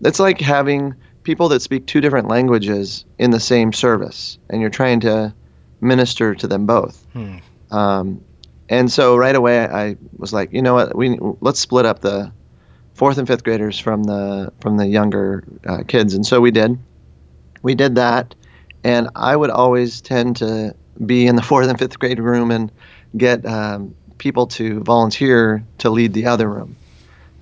It's 0.05 0.21
like 0.21 0.41
having 0.41 0.95
people 1.23 1.49
that 1.49 1.61
speak 1.61 1.87
two 1.87 2.01
different 2.01 2.29
languages 2.29 3.05
in 3.19 3.31
the 3.31 3.41
same 3.41 3.73
service, 3.73 4.39
and 4.49 4.61
you're 4.61 4.71
trying 4.71 5.01
to 5.01 5.35
minister 5.81 6.35
to 6.35 6.47
them 6.47 6.67
both. 6.67 7.05
Hmm. 7.13 7.37
Um, 7.71 8.25
and 8.69 8.91
so 8.91 9.17
right 9.17 9.35
away, 9.35 9.61
I 9.61 9.97
was 10.17 10.33
like, 10.33 10.53
you 10.53 10.63
know 10.63 10.75
what, 10.75 10.97
we 10.97 11.19
let's 11.41 11.61
split 11.61 11.87
up 11.87 12.01
the 12.01 12.33
fourth 12.95 13.19
and 13.19 13.27
fifth 13.29 13.45
graders 13.45 13.79
from 13.79 14.05
the 14.05 14.53
from 14.61 14.77
the 14.77 14.87
younger 14.87 15.45
uh, 15.67 15.83
kids, 15.87 16.15
and 16.15 16.27
so 16.27 16.41
we 16.41 16.51
did. 16.51 16.79
We 17.63 17.75
did 17.75 17.95
that, 17.97 18.35
and 18.85 19.09
I 19.15 19.37
would 19.37 19.51
always 19.51 20.01
tend 20.01 20.37
to 20.37 20.75
be 21.05 21.27
in 21.27 21.37
the 21.37 21.43
fourth 21.43 21.69
and 21.69 21.79
fifth 21.79 21.99
grade 21.99 22.21
room 22.21 22.51
and 22.51 22.71
get 23.17 23.45
um, 23.45 23.95
people 24.19 24.47
to 24.47 24.81
volunteer 24.81 25.63
to 25.79 25.91
lead 25.91 26.13
the 26.13 26.27
other 26.27 26.49
room. 26.49 26.77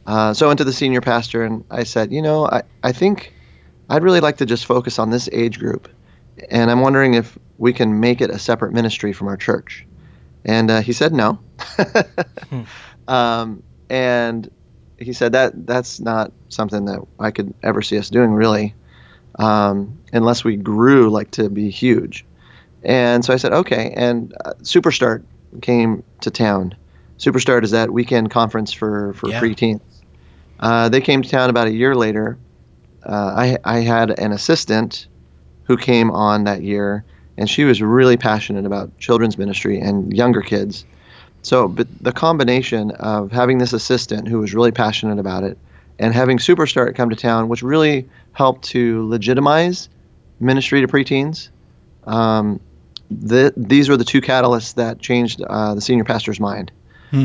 Uh, 0.07 0.35
so 0.35 0.47
I 0.47 0.49
went 0.49 0.59
to 0.59 0.65
the 0.65 0.73
senior 0.73 1.01
pastor 1.01 1.45
and 1.45 1.65
I 1.71 1.85
said, 1.85 2.13
you 2.13 2.21
know, 2.21 2.47
I, 2.47 2.63
I 2.83 2.93
think 2.93 3.33
I'd 3.89 4.03
really 4.03 4.21
like 4.21 4.37
to 4.39 4.47
just 4.47 4.67
focus 4.67 4.99
on 4.99 5.11
this 5.11 5.29
age 5.33 5.59
group. 5.59 5.89
And 6.51 6.71
I'm 6.71 6.81
wondering 6.81 7.15
if 7.15 7.39
we 7.59 7.73
can 7.73 8.01
make 8.01 8.21
it 8.21 8.31
a 8.31 8.39
separate 8.39 8.73
ministry 8.73 9.13
from 9.13 9.29
our 9.29 9.37
church. 9.37 9.87
And 10.45 10.71
uh, 10.71 10.81
he 10.81 10.93
said 10.93 11.13
no. 11.13 11.39
um, 13.09 13.63
and 13.91 14.51
he 14.99 15.13
said 15.13 15.33
that 15.33 15.67
that's 15.67 16.01
not 16.01 16.33
something 16.49 16.85
that 16.87 17.01
I 17.19 17.31
could 17.31 17.55
ever 17.63 17.83
see 17.83 17.99
us 17.99 18.09
doing 18.09 18.33
really, 18.33 18.75
um, 19.39 20.01
unless 20.13 20.45
we 20.45 20.57
grew 20.57 21.11
like 21.11 21.31
to 21.33 21.49
be 21.49 21.71
huge. 21.71 22.25
And 22.83 23.25
so 23.25 23.33
I 23.33 23.37
said, 23.37 23.53
okay. 23.53 23.93
And 23.97 24.35
uh, 24.45 24.53
Superstart 24.63 25.25
came 25.63 26.03
to 26.21 26.31
town. 26.31 26.77
Superstart 27.19 27.65
is 27.65 27.71
that 27.71 27.91
weekend 27.91 28.31
conference 28.31 28.73
for 28.73 29.15
for 29.15 29.31
Yeah. 29.31 29.41
preteens. 29.41 29.81
Uh, 30.61 30.89
they 30.89 31.01
came 31.01 31.23
to 31.23 31.29
town 31.29 31.51
about 31.51 31.67
a 31.69 31.73
year 31.73 31.95
later. 31.95 32.39
Uh, 33.05 33.33
I 33.37 33.59
I 33.65 33.79
had 33.81 34.19
an 34.19 34.33
assistant 34.33 35.07
who 35.65 35.77
came 35.77 36.11
on 36.11 36.45
that 36.45 36.63
year, 36.63 37.05
and 37.37 37.49
she 37.49 37.65
was 37.65 37.83
really 37.83 38.17
passionate 38.17 38.65
about 38.67 38.97
children's 38.99 39.37
ministry 39.39 39.81
and 39.81 40.13
younger 40.13 40.41
kids. 40.41 40.85
So, 41.43 41.69
but 41.69 41.87
the 42.01 42.13
combination 42.13 42.93
of 42.93 43.31
having 43.31 43.59
this 43.59 43.73
assistant 43.73 44.29
who 44.29 44.39
was 44.39 44.55
really 44.55 44.73
passionate 44.73 45.19
about 45.19 45.45
it, 45.45 45.59
and 45.99 46.15
having 46.15 46.39
Superstart 46.39 46.95
come 46.95 47.11
to 47.11 47.17
town, 47.17 47.49
which 47.49 47.63
really 47.63 48.09
helped 48.33 48.65
to 48.69 49.07
legitimize 49.09 49.89
ministry 50.41 50.81
to 50.81 50.89
preteens. 50.89 51.51
Um, 52.07 52.61
the, 53.11 53.53
these 53.57 53.89
were 53.89 53.97
the 53.97 54.05
two 54.05 54.21
catalysts 54.21 54.75
that 54.75 54.99
changed 54.99 55.43
uh, 55.43 55.75
the 55.75 55.81
senior 55.81 56.05
pastor's 56.05 56.41
mind. 56.41 56.73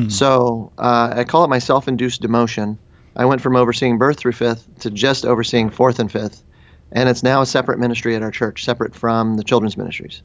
So 0.10 0.72
uh, 0.78 1.14
I 1.16 1.24
call 1.24 1.44
it 1.44 1.48
my 1.48 1.58
self-induced 1.58 2.22
demotion. 2.22 2.78
I 3.16 3.26
went 3.26 3.42
from 3.42 3.56
overseeing 3.56 3.98
birth 3.98 4.20
through 4.20 4.34
fifth 4.34 4.68
to 4.82 4.92
just 4.92 5.26
overseeing 5.26 5.72
fourth 5.72 5.98
and 5.98 6.12
fifth, 6.12 6.44
and 6.92 7.10
it's 7.10 7.24
now 7.24 7.42
a 7.42 7.46
separate 7.46 7.80
ministry 7.80 8.16
at 8.16 8.24
our 8.24 8.32
church, 8.32 8.64
separate 8.64 8.96
from 8.96 9.38
the 9.38 9.44
children's 9.44 9.78
ministries. 9.78 10.22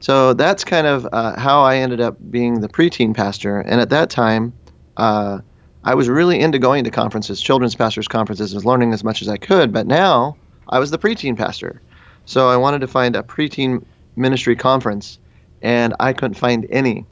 So 0.00 0.32
that's 0.34 0.64
kind 0.64 0.86
of 0.86 1.08
uh, 1.12 1.38
how 1.38 1.62
I 1.62 1.76
ended 1.76 2.00
up 2.00 2.16
being 2.30 2.60
the 2.60 2.68
preteen 2.68 3.14
pastor. 3.14 3.60
And 3.60 3.80
at 3.80 3.90
that 3.90 4.10
time, 4.10 4.52
uh, 4.96 5.40
I 5.84 5.94
was 5.94 6.08
really 6.08 6.38
into 6.38 6.58
going 6.58 6.84
to 6.84 6.90
conferences, 6.90 7.40
children's 7.40 7.74
pastors' 7.74 8.08
conferences, 8.08 8.52
and 8.52 8.64
learning 8.64 8.92
as 8.92 9.02
much 9.02 9.22
as 9.22 9.28
I 9.28 9.36
could. 9.36 9.72
But 9.72 9.86
now 9.86 10.36
I 10.68 10.78
was 10.78 10.90
the 10.90 10.98
preteen 10.98 11.36
pastor. 11.36 11.80
So 12.26 12.48
I 12.48 12.56
wanted 12.56 12.80
to 12.80 12.86
find 12.86 13.16
a 13.16 13.22
preteen 13.22 13.84
ministry 14.16 14.54
conference, 14.54 15.18
and 15.62 15.94
I 15.98 16.12
couldn't 16.12 16.34
find 16.34 16.66
any. 16.70 17.06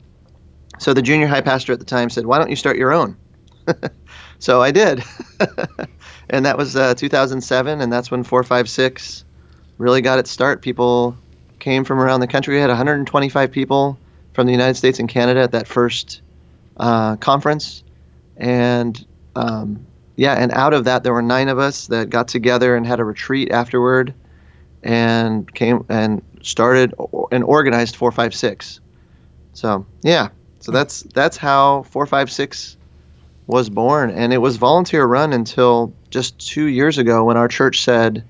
So 0.78 0.92
the 0.92 1.02
junior 1.02 1.26
high 1.26 1.40
pastor 1.40 1.72
at 1.72 1.78
the 1.78 1.84
time 1.84 2.10
said, 2.10 2.26
Why 2.26 2.38
don't 2.38 2.50
you 2.50 2.56
start 2.56 2.76
your 2.76 2.92
own? 2.92 3.16
so 4.38 4.62
I 4.62 4.70
did. 4.70 5.02
and 6.28 6.46
that 6.46 6.58
was 6.58 6.76
uh, 6.76 6.94
2007, 6.94 7.80
and 7.80 7.92
that's 7.92 8.10
when 8.10 8.24
456 8.24 9.24
really 9.78 10.00
got 10.00 10.18
its 10.18 10.30
start. 10.30 10.62
People 10.62 11.16
came 11.58 11.84
from 11.84 12.00
around 12.00 12.20
the 12.20 12.26
country. 12.26 12.54
We 12.54 12.60
had 12.60 12.68
125 12.68 13.50
people 13.50 13.98
from 14.32 14.46
the 14.46 14.52
United 14.52 14.74
States 14.74 14.98
and 14.98 15.08
Canada 15.08 15.40
at 15.40 15.52
that 15.52 15.66
first 15.66 16.22
uh, 16.76 17.16
conference. 17.16 17.82
And 18.36 19.04
um, 19.34 19.86
yeah, 20.16 20.34
and 20.34 20.52
out 20.52 20.74
of 20.74 20.84
that, 20.84 21.02
there 21.02 21.12
were 21.12 21.22
nine 21.22 21.48
of 21.48 21.58
us 21.58 21.86
that 21.88 22.10
got 22.10 22.28
together 22.28 22.76
and 22.76 22.86
had 22.86 23.00
a 23.00 23.04
retreat 23.04 23.50
afterward 23.50 24.14
and 24.82 25.52
came 25.54 25.84
and 25.88 26.22
started 26.42 26.94
and 27.32 27.44
organized 27.44 27.96
456. 27.96 28.80
So 29.52 29.86
yeah, 30.02 30.28
so 30.60 30.72
that's 30.72 31.02
that's 31.02 31.36
how 31.36 31.82
456 31.84 32.75
was 33.46 33.70
born, 33.70 34.10
and 34.10 34.32
it 34.32 34.38
was 34.38 34.56
volunteer 34.56 35.04
run 35.04 35.32
until 35.32 35.92
just 36.10 36.38
two 36.38 36.66
years 36.66 36.98
ago 36.98 37.24
when 37.24 37.36
our 37.36 37.48
church 37.48 37.82
said, 37.82 38.24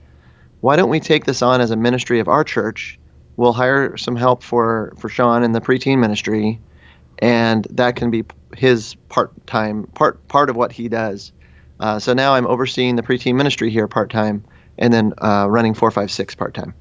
"Why 0.61 0.77
don't 0.77 0.91
we 0.91 1.01
take 1.01 1.25
this 1.25 1.43
on 1.43 1.61
as 1.61 1.71
a 1.71 1.77
ministry 1.77 2.21
of 2.21 2.29
our 2.29 2.45
church? 2.45 2.99
We'll 3.37 3.53
hire 3.53 3.97
some 3.97 4.17
help 4.17 4.43
for 4.43 4.93
for 4.99 5.09
Sean 5.09 5.43
in 5.43 5.53
the 5.53 5.61
preteen 5.61 5.99
ministry, 5.99 6.61
and 7.19 7.67
that 7.71 7.97
can 7.97 8.11
be 8.11 8.25
his 8.57 8.95
part 9.09 9.47
time 9.47 9.85
part 9.95 10.27
part 10.29 10.51
of 10.51 10.57
what 10.57 10.73
he 10.73 10.89
does." 10.89 11.33
Uh, 11.79 11.99
so 11.99 12.15
now 12.15 12.35
I'm 12.35 12.47
overseeing 12.47 12.97
the 12.97 13.03
preteen 13.03 13.37
ministry 13.37 13.71
here 13.71 13.87
part 13.87 14.11
time, 14.11 14.45
and 14.79 14.93
then 14.93 15.13
uh, 15.19 15.47
running 15.49 15.75
456 15.75 16.35
part 16.35 16.55
time. 16.55 16.75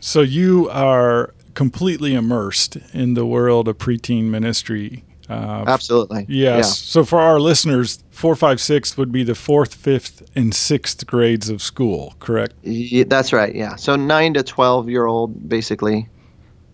So 0.00 0.20
you 0.20 0.68
are 0.70 1.32
completely 1.54 2.14
immersed 2.14 2.76
in 2.92 3.14
the 3.14 3.24
world 3.24 3.68
of 3.68 3.78
preteen 3.78 4.24
ministry. 4.24 5.04
Uh, 5.28 5.64
Absolutely. 5.66 6.26
Yes. 6.28 6.78
So 6.78 7.04
for 7.04 7.20
our 7.20 7.38
listeners, 7.40 8.02
four, 8.10 8.34
five, 8.34 8.60
six 8.60 8.96
would 8.96 9.12
be 9.12 9.24
the 9.24 9.34
fourth, 9.34 9.74
fifth, 9.74 10.28
and 10.34 10.54
sixth 10.54 11.06
grades 11.06 11.48
of 11.48 11.62
school, 11.62 12.14
correct? 12.18 12.54
Yeah, 12.62 13.04
that's 13.06 13.32
right. 13.32 13.54
Yeah. 13.54 13.76
So 13.76 13.96
nine 13.96 14.34
to 14.34 14.42
twelve 14.42 14.88
year 14.88 15.06
old, 15.06 15.48
basically. 15.48 16.08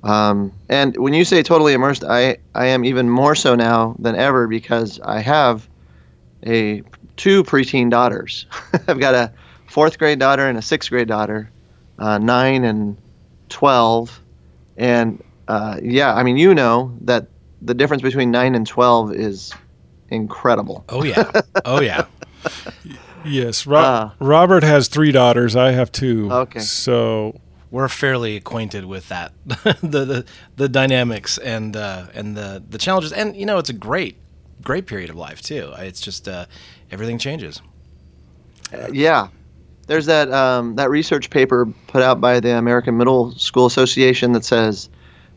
Um, 0.02 0.52
and 0.68 0.96
when 0.96 1.12
you 1.12 1.24
say 1.24 1.42
totally 1.42 1.72
immersed, 1.72 2.04
I 2.04 2.38
I 2.54 2.66
am 2.66 2.84
even 2.84 3.10
more 3.10 3.34
so 3.34 3.54
now 3.54 3.96
than 3.98 4.14
ever 4.14 4.46
because 4.46 5.00
I 5.00 5.20
have 5.20 5.68
a 6.46 6.82
two 7.16 7.44
preteen 7.44 7.90
daughters. 7.90 8.46
I've 8.88 9.00
got 9.00 9.14
a 9.14 9.32
fourth 9.66 9.98
grade 9.98 10.18
daughter 10.18 10.46
and 10.46 10.56
a 10.56 10.62
sixth 10.62 10.90
grade 10.90 11.08
daughter, 11.08 11.50
uh, 11.98 12.18
nine 12.18 12.64
and 12.64 12.96
twelve, 13.48 14.20
and 14.76 15.22
uh, 15.48 15.78
yeah, 15.82 16.14
I 16.14 16.22
mean 16.22 16.36
you 16.36 16.54
know 16.54 16.96
that 17.02 17.26
the 17.62 17.74
difference 17.74 18.02
between 18.02 18.30
nine 18.30 18.54
and 18.54 18.66
twelve 18.66 19.12
is 19.12 19.52
incredible. 20.10 20.84
Oh 20.88 21.04
yeah. 21.04 21.30
Oh 21.64 21.80
yeah. 21.80 22.06
Yes. 23.24 23.66
Ro- 23.66 23.80
Ah. 23.80 24.14
Robert 24.20 24.62
has 24.62 24.86
three 24.88 25.10
daughters. 25.10 25.56
I 25.56 25.72
have 25.72 25.90
two. 25.90 26.30
Okay. 26.30 26.60
So 26.60 27.38
We're 27.70 27.88
fairly 27.88 28.36
acquainted 28.36 28.84
with 28.86 29.08
that, 29.08 29.32
the, 29.46 29.76
the 29.82 30.24
the 30.56 30.68
dynamics 30.68 31.36
and 31.36 31.76
uh, 31.76 32.06
and 32.14 32.36
the 32.36 32.62
the 32.70 32.78
challenges, 32.78 33.12
and 33.12 33.36
you 33.36 33.44
know 33.44 33.58
it's 33.58 33.68
a 33.70 33.74
great 33.74 34.16
great 34.62 34.86
period 34.86 35.10
of 35.10 35.16
life 35.16 35.42
too. 35.42 35.72
It's 35.78 36.00
just 36.00 36.28
uh, 36.28 36.46
everything 36.92 37.18
changes. 37.18 37.60
Yeah, 38.92 39.28
there's 39.88 40.06
that 40.06 40.30
um, 40.32 40.76
that 40.76 40.88
research 40.88 41.28
paper 41.28 41.66
put 41.88 42.02
out 42.02 42.20
by 42.20 42.38
the 42.40 42.56
American 42.56 42.96
Middle 42.96 43.32
School 43.32 43.66
Association 43.66 44.32
that 44.32 44.44
says 44.44 44.88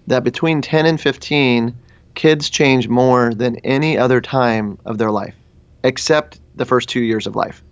that 0.07 0.23
between 0.23 0.61
10 0.61 0.85
and 0.85 1.01
15, 1.01 1.75
kids 2.15 2.49
change 2.49 2.87
more 2.87 3.33
than 3.33 3.57
any 3.57 3.97
other 3.97 4.21
time 4.21 4.77
of 4.85 4.97
their 4.97 5.11
life, 5.11 5.35
except 5.83 6.39
the 6.55 6.65
first 6.65 6.89
two 6.89 7.01
years 7.01 7.27
of 7.27 7.35
life, 7.35 7.63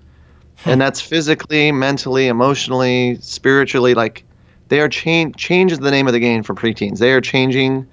and 0.65 0.79
that's 0.79 1.01
physically, 1.01 1.72
mentally, 1.72 2.27
emotionally, 2.27 3.17
spiritually. 3.22 3.93
Like 3.93 4.24
they 4.69 4.79
are 4.79 4.89
change 4.89 5.36
change 5.36 5.72
is 5.72 5.79
the 5.79 5.91
name 5.91 6.08
of 6.08 6.13
the 6.13 6.19
game 6.19 6.43
for 6.43 6.53
preteens. 6.53 7.00
They 7.00 7.12
are 7.12 7.22
changing 7.22 7.88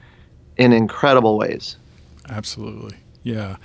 in 0.56 0.72
incredible 0.72 1.38
ways. 1.38 1.76
Absolutely. 2.28 2.96
Yeah. 3.22 3.56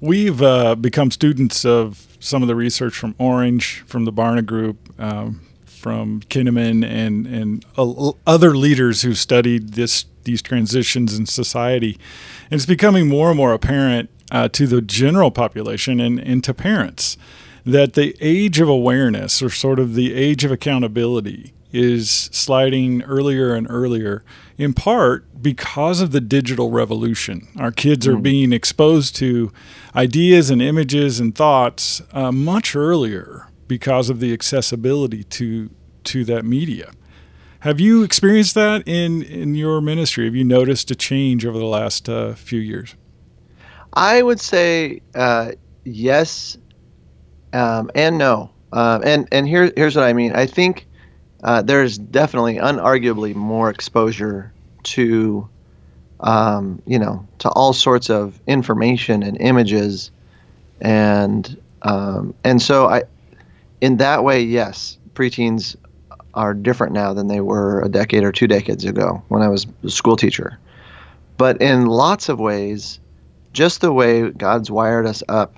we've 0.00 0.40
uh, 0.40 0.74
become 0.76 1.10
students 1.10 1.64
of 1.64 2.06
some 2.20 2.42
of 2.42 2.48
the 2.48 2.54
research 2.54 2.94
from 2.94 3.14
Orange, 3.18 3.82
from 3.86 4.04
the 4.04 4.12
Barna 4.12 4.44
Group, 4.44 4.78
um, 5.00 5.42
from 5.64 6.20
Kinnaman, 6.22 6.84
and 6.84 7.26
and 7.26 7.64
uh, 7.76 8.12
other 8.26 8.56
leaders 8.56 9.02
who 9.02 9.14
studied 9.14 9.74
this 9.74 10.04
these 10.30 10.42
transitions 10.42 11.18
in 11.18 11.26
society. 11.26 11.98
And 12.50 12.58
it's 12.58 12.66
becoming 12.66 13.08
more 13.08 13.28
and 13.28 13.36
more 13.36 13.52
apparent 13.52 14.10
uh, 14.30 14.48
to 14.48 14.66
the 14.66 14.80
general 14.80 15.30
population 15.30 16.00
and, 16.00 16.20
and 16.20 16.44
to 16.44 16.54
parents 16.54 17.16
that 17.66 17.92
the 17.94 18.16
age 18.20 18.60
of 18.60 18.68
awareness, 18.68 19.42
or 19.42 19.50
sort 19.50 19.78
of 19.78 19.94
the 19.94 20.14
age 20.14 20.44
of 20.44 20.52
accountability, 20.52 21.52
is 21.72 22.10
sliding 22.32 23.02
earlier 23.02 23.54
and 23.54 23.66
earlier, 23.70 24.24
in 24.56 24.72
part 24.72 25.42
because 25.42 26.00
of 26.00 26.10
the 26.10 26.20
digital 26.20 26.70
revolution. 26.70 27.46
Our 27.58 27.70
kids 27.70 28.06
are 28.06 28.16
mm. 28.16 28.22
being 28.22 28.52
exposed 28.52 29.14
to 29.16 29.52
ideas 29.94 30.50
and 30.50 30.60
images 30.60 31.20
and 31.20 31.34
thoughts 31.34 32.02
uh, 32.12 32.32
much 32.32 32.74
earlier 32.74 33.48
because 33.68 34.10
of 34.10 34.20
the 34.20 34.32
accessibility 34.32 35.24
to 35.24 35.70
to 36.02 36.24
that 36.24 36.44
media. 36.44 36.92
Have 37.60 37.78
you 37.78 38.02
experienced 38.02 38.54
that 38.54 38.82
in 38.86 39.22
in 39.22 39.54
your 39.54 39.80
ministry? 39.80 40.24
Have 40.24 40.34
you 40.34 40.44
noticed 40.44 40.90
a 40.90 40.94
change 40.94 41.44
over 41.44 41.58
the 41.58 41.64
last 41.64 42.08
uh, 42.08 42.34
few 42.34 42.60
years? 42.60 42.94
I 43.92 44.22
would 44.22 44.40
say 44.40 45.02
uh, 45.14 45.52
yes 45.84 46.56
um, 47.52 47.90
and 47.94 48.18
no. 48.18 48.50
Uh, 48.72 49.00
and 49.04 49.28
and 49.32 49.48
here 49.48 49.72
here's 49.76 49.96
what 49.96 50.04
I 50.04 50.12
mean. 50.12 50.32
I 50.32 50.46
think 50.46 50.86
uh, 51.42 51.62
there's 51.62 51.98
definitely, 51.98 52.56
unarguably, 52.56 53.34
more 53.34 53.70
exposure 53.70 54.52
to, 54.82 55.48
um, 56.20 56.80
you 56.86 56.98
know, 56.98 57.26
to 57.38 57.48
all 57.50 57.72
sorts 57.72 58.10
of 58.10 58.38
information 58.46 59.22
and 59.22 59.40
images, 59.40 60.10
and 60.80 61.60
um, 61.82 62.34
and 62.44 62.62
so 62.62 62.86
I, 62.88 63.02
in 63.80 63.96
that 63.96 64.22
way, 64.22 64.42
yes, 64.42 64.98
preteens 65.14 65.76
are 66.34 66.54
different 66.54 66.92
now 66.92 67.12
than 67.12 67.26
they 67.26 67.40
were 67.40 67.82
a 67.82 67.88
decade 67.88 68.24
or 68.24 68.32
two 68.32 68.46
decades 68.46 68.84
ago 68.84 69.22
when 69.28 69.42
I 69.42 69.48
was 69.48 69.66
a 69.82 69.90
school 69.90 70.16
teacher. 70.16 70.58
But 71.36 71.60
in 71.60 71.86
lots 71.86 72.28
of 72.28 72.38
ways, 72.38 73.00
just 73.52 73.80
the 73.80 73.92
way 73.92 74.30
God's 74.30 74.70
wired 74.70 75.06
us 75.06 75.22
up 75.28 75.56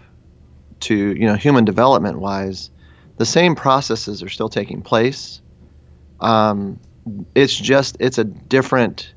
to, 0.81 0.95
you 0.95 1.26
know, 1.26 1.35
human 1.35 1.64
development 1.64 2.21
wise, 2.21 2.71
the 3.19 3.26
same 3.26 3.55
processes 3.55 4.23
are 4.23 4.29
still 4.29 4.49
taking 4.49 4.83
place. 4.83 5.41
Um, 6.21 6.79
it's 7.35 7.57
just 7.57 7.97
it's 8.00 8.19
a 8.19 8.25
different 8.25 9.12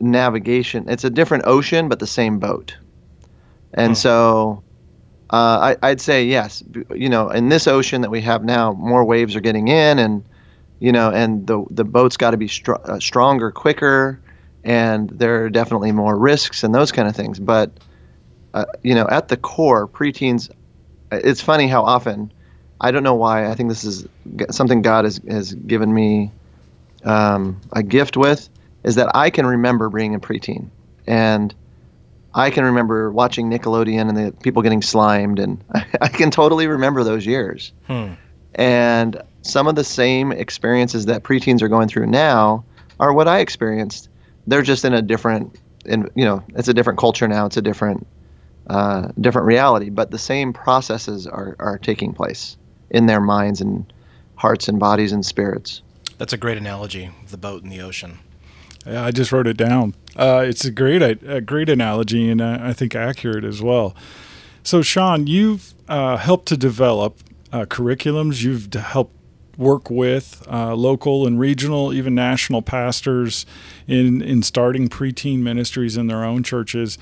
navigation. 0.00 0.88
It's 0.88 1.04
a 1.04 1.10
different 1.10 1.44
ocean, 1.46 1.88
but 1.88 1.98
the 1.98 2.06
same 2.06 2.38
boat. 2.38 2.76
And 3.74 3.90
hmm. 3.90 3.94
so, 3.94 4.62
uh, 5.30 5.76
I, 5.80 5.90
would 5.90 6.00
say 6.00 6.24
yes. 6.24 6.64
You 6.94 7.08
know, 7.08 7.28
in 7.28 7.50
this 7.50 7.68
ocean 7.68 8.00
that 8.00 8.10
we 8.10 8.20
have 8.22 8.44
now, 8.44 8.72
more 8.72 9.04
waves 9.04 9.36
are 9.36 9.40
getting 9.40 9.68
in, 9.68 9.98
and 9.98 10.24
you 10.80 10.90
know, 10.92 11.10
and 11.10 11.46
the 11.46 11.64
the 11.70 11.84
boat's 11.84 12.16
got 12.16 12.32
to 12.32 12.36
be 12.36 12.48
str- 12.48 12.74
uh, 12.84 12.98
stronger, 12.98 13.52
quicker, 13.52 14.20
and 14.64 15.08
there 15.10 15.44
are 15.44 15.50
definitely 15.50 15.92
more 15.92 16.18
risks 16.18 16.64
and 16.64 16.74
those 16.74 16.90
kind 16.90 17.08
of 17.08 17.14
things. 17.14 17.38
But 17.38 17.70
uh, 18.54 18.64
you 18.82 18.94
know, 18.94 19.06
at 19.08 19.28
the 19.28 19.36
core, 19.36 19.86
preteens. 19.86 20.50
It's 21.12 21.40
funny 21.40 21.66
how 21.66 21.82
often 21.82 22.32
I 22.80 22.90
don't 22.90 23.02
know 23.02 23.14
why. 23.14 23.48
I 23.48 23.54
think 23.54 23.68
this 23.68 23.84
is 23.84 24.06
something 24.50 24.82
God 24.82 25.04
has, 25.04 25.20
has 25.28 25.54
given 25.54 25.92
me 25.92 26.30
um, 27.04 27.60
a 27.72 27.82
gift 27.82 28.16
with 28.16 28.48
is 28.82 28.94
that 28.94 29.14
I 29.14 29.30
can 29.30 29.44
remember 29.44 29.90
being 29.90 30.14
a 30.14 30.20
preteen. 30.20 30.70
And 31.06 31.54
I 32.32 32.50
can 32.50 32.64
remember 32.64 33.10
watching 33.10 33.50
Nickelodeon 33.50 34.08
and 34.08 34.16
the 34.16 34.32
people 34.42 34.62
getting 34.62 34.82
slimed, 34.82 35.38
and 35.38 35.62
I, 35.74 35.84
I 36.00 36.08
can 36.08 36.30
totally 36.30 36.66
remember 36.66 37.04
those 37.04 37.26
years. 37.26 37.72
Hmm. 37.86 38.12
And 38.54 39.20
some 39.42 39.66
of 39.66 39.74
the 39.74 39.84
same 39.84 40.32
experiences 40.32 41.06
that 41.06 41.22
preteens 41.22 41.62
are 41.62 41.68
going 41.68 41.88
through 41.88 42.06
now 42.06 42.64
are 42.98 43.12
what 43.12 43.28
I 43.28 43.40
experienced. 43.40 44.08
They're 44.46 44.62
just 44.62 44.84
in 44.84 44.94
a 44.94 45.02
different, 45.02 45.58
in 45.84 46.08
you 46.14 46.24
know, 46.24 46.42
it's 46.54 46.68
a 46.68 46.74
different 46.74 46.98
culture 46.98 47.28
now. 47.28 47.46
It's 47.46 47.56
a 47.56 47.62
different, 47.62 48.06
uh, 48.68 49.08
different 49.20 49.46
reality, 49.46 49.90
but 49.90 50.10
the 50.10 50.18
same 50.18 50.52
processes 50.52 51.26
are 51.26 51.56
are 51.58 51.78
taking 51.78 52.12
place 52.12 52.56
in 52.90 53.06
their 53.06 53.20
minds 53.20 53.60
and 53.60 53.90
hearts 54.36 54.68
and 54.68 54.78
bodies 54.78 55.12
and 55.12 55.24
spirits. 55.24 55.82
That's 56.18 56.32
a 56.32 56.36
great 56.36 56.58
analogy, 56.58 57.10
the 57.30 57.38
boat 57.38 57.62
in 57.62 57.70
the 57.70 57.80
ocean. 57.80 58.18
Yeah, 58.86 59.04
I 59.04 59.10
just 59.10 59.30
wrote 59.32 59.46
it 59.46 59.56
down. 59.56 59.94
Uh, 60.16 60.44
it's 60.46 60.64
a 60.64 60.70
great, 60.70 61.02
a 61.02 61.40
great 61.40 61.68
analogy, 61.68 62.30
and 62.30 62.40
uh, 62.40 62.58
I 62.60 62.72
think 62.72 62.94
accurate 62.94 63.44
as 63.44 63.60
well. 63.62 63.94
So, 64.62 64.82
Sean, 64.82 65.26
you've 65.26 65.74
uh, 65.88 66.16
helped 66.16 66.46
to 66.48 66.56
develop 66.56 67.18
uh, 67.52 67.64
curriculums. 67.66 68.42
You've 68.42 68.72
helped 68.72 69.14
work 69.60 69.90
with 69.90 70.42
uh, 70.50 70.74
local 70.74 71.26
and 71.26 71.38
regional, 71.38 71.92
even 71.92 72.14
national 72.14 72.62
pastors 72.62 73.44
in 73.86 74.22
in 74.22 74.42
starting 74.42 74.88
preteen 74.88 75.40
ministries 75.40 75.96
in 75.96 76.06
their 76.06 76.24
own 76.24 76.42
churches. 76.42 76.98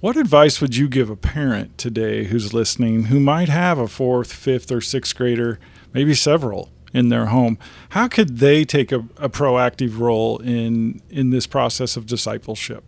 What 0.00 0.16
advice 0.16 0.60
would 0.60 0.76
you 0.76 0.88
give 0.88 1.10
a 1.10 1.16
parent 1.16 1.76
today 1.78 2.24
who's 2.24 2.54
listening 2.54 3.04
who 3.04 3.18
might 3.18 3.48
have 3.48 3.78
a 3.78 3.88
fourth, 3.88 4.32
fifth, 4.32 4.70
or 4.70 4.80
sixth 4.80 5.16
grader, 5.16 5.58
maybe 5.92 6.14
several 6.14 6.70
in 6.92 7.08
their 7.08 7.26
home? 7.26 7.58
How 7.90 8.06
could 8.06 8.38
they 8.38 8.64
take 8.64 8.92
a, 8.92 9.00
a 9.16 9.28
proactive 9.28 9.98
role 9.98 10.38
in 10.38 11.02
in 11.10 11.30
this 11.30 11.46
process 11.46 11.96
of 11.96 12.06
discipleship? 12.06 12.84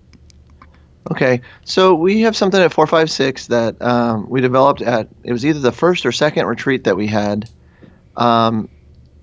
Okay, 1.11 1.41
so 1.65 1.95
we 1.95 2.21
have 2.21 2.37
something 2.37 2.61
at 2.61 2.73
456 2.73 3.47
that 3.47 3.81
um, 3.81 4.29
we 4.29 4.43
developed 4.43 4.83
at, 4.83 5.09
it 5.25 5.33
was 5.33 5.47
either 5.47 5.59
the 5.59 5.73
first 5.73 6.05
or 6.05 6.13
second 6.13 6.45
retreat 6.45 6.85
that 6.85 6.97
we 6.97 7.07
had. 7.07 7.49
Um, 8.17 8.69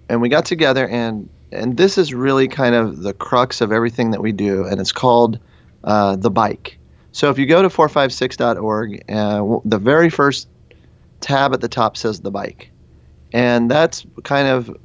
and 0.09 0.21
we 0.21 0.29
got 0.29 0.45
together, 0.45 0.87
and, 0.87 1.29
and 1.51 1.77
this 1.77 1.97
is 1.97 2.13
really 2.13 2.47
kind 2.47 2.75
of 2.75 3.01
the 3.01 3.13
crux 3.13 3.61
of 3.61 3.71
everything 3.71 4.11
that 4.11 4.21
we 4.21 4.31
do, 4.31 4.65
and 4.65 4.79
it's 4.79 4.91
called 4.91 5.39
uh, 5.83 6.15
The 6.15 6.31
Bike. 6.31 6.77
So 7.15 7.29
if 7.29 7.39
you 7.39 7.45
go 7.45 7.61
to 7.61 7.69
456.org, 7.69 9.09
uh, 9.09 9.59
the 9.63 9.77
very 9.77 10.09
first 10.09 10.49
tab 11.21 11.53
at 11.53 11.61
the 11.61 11.69
top 11.69 11.95
says 11.95 12.19
the 12.19 12.29
bike. 12.29 12.71
And 13.31 13.71
that's 13.71 14.05
kind 14.23 14.49
of 14.49 14.75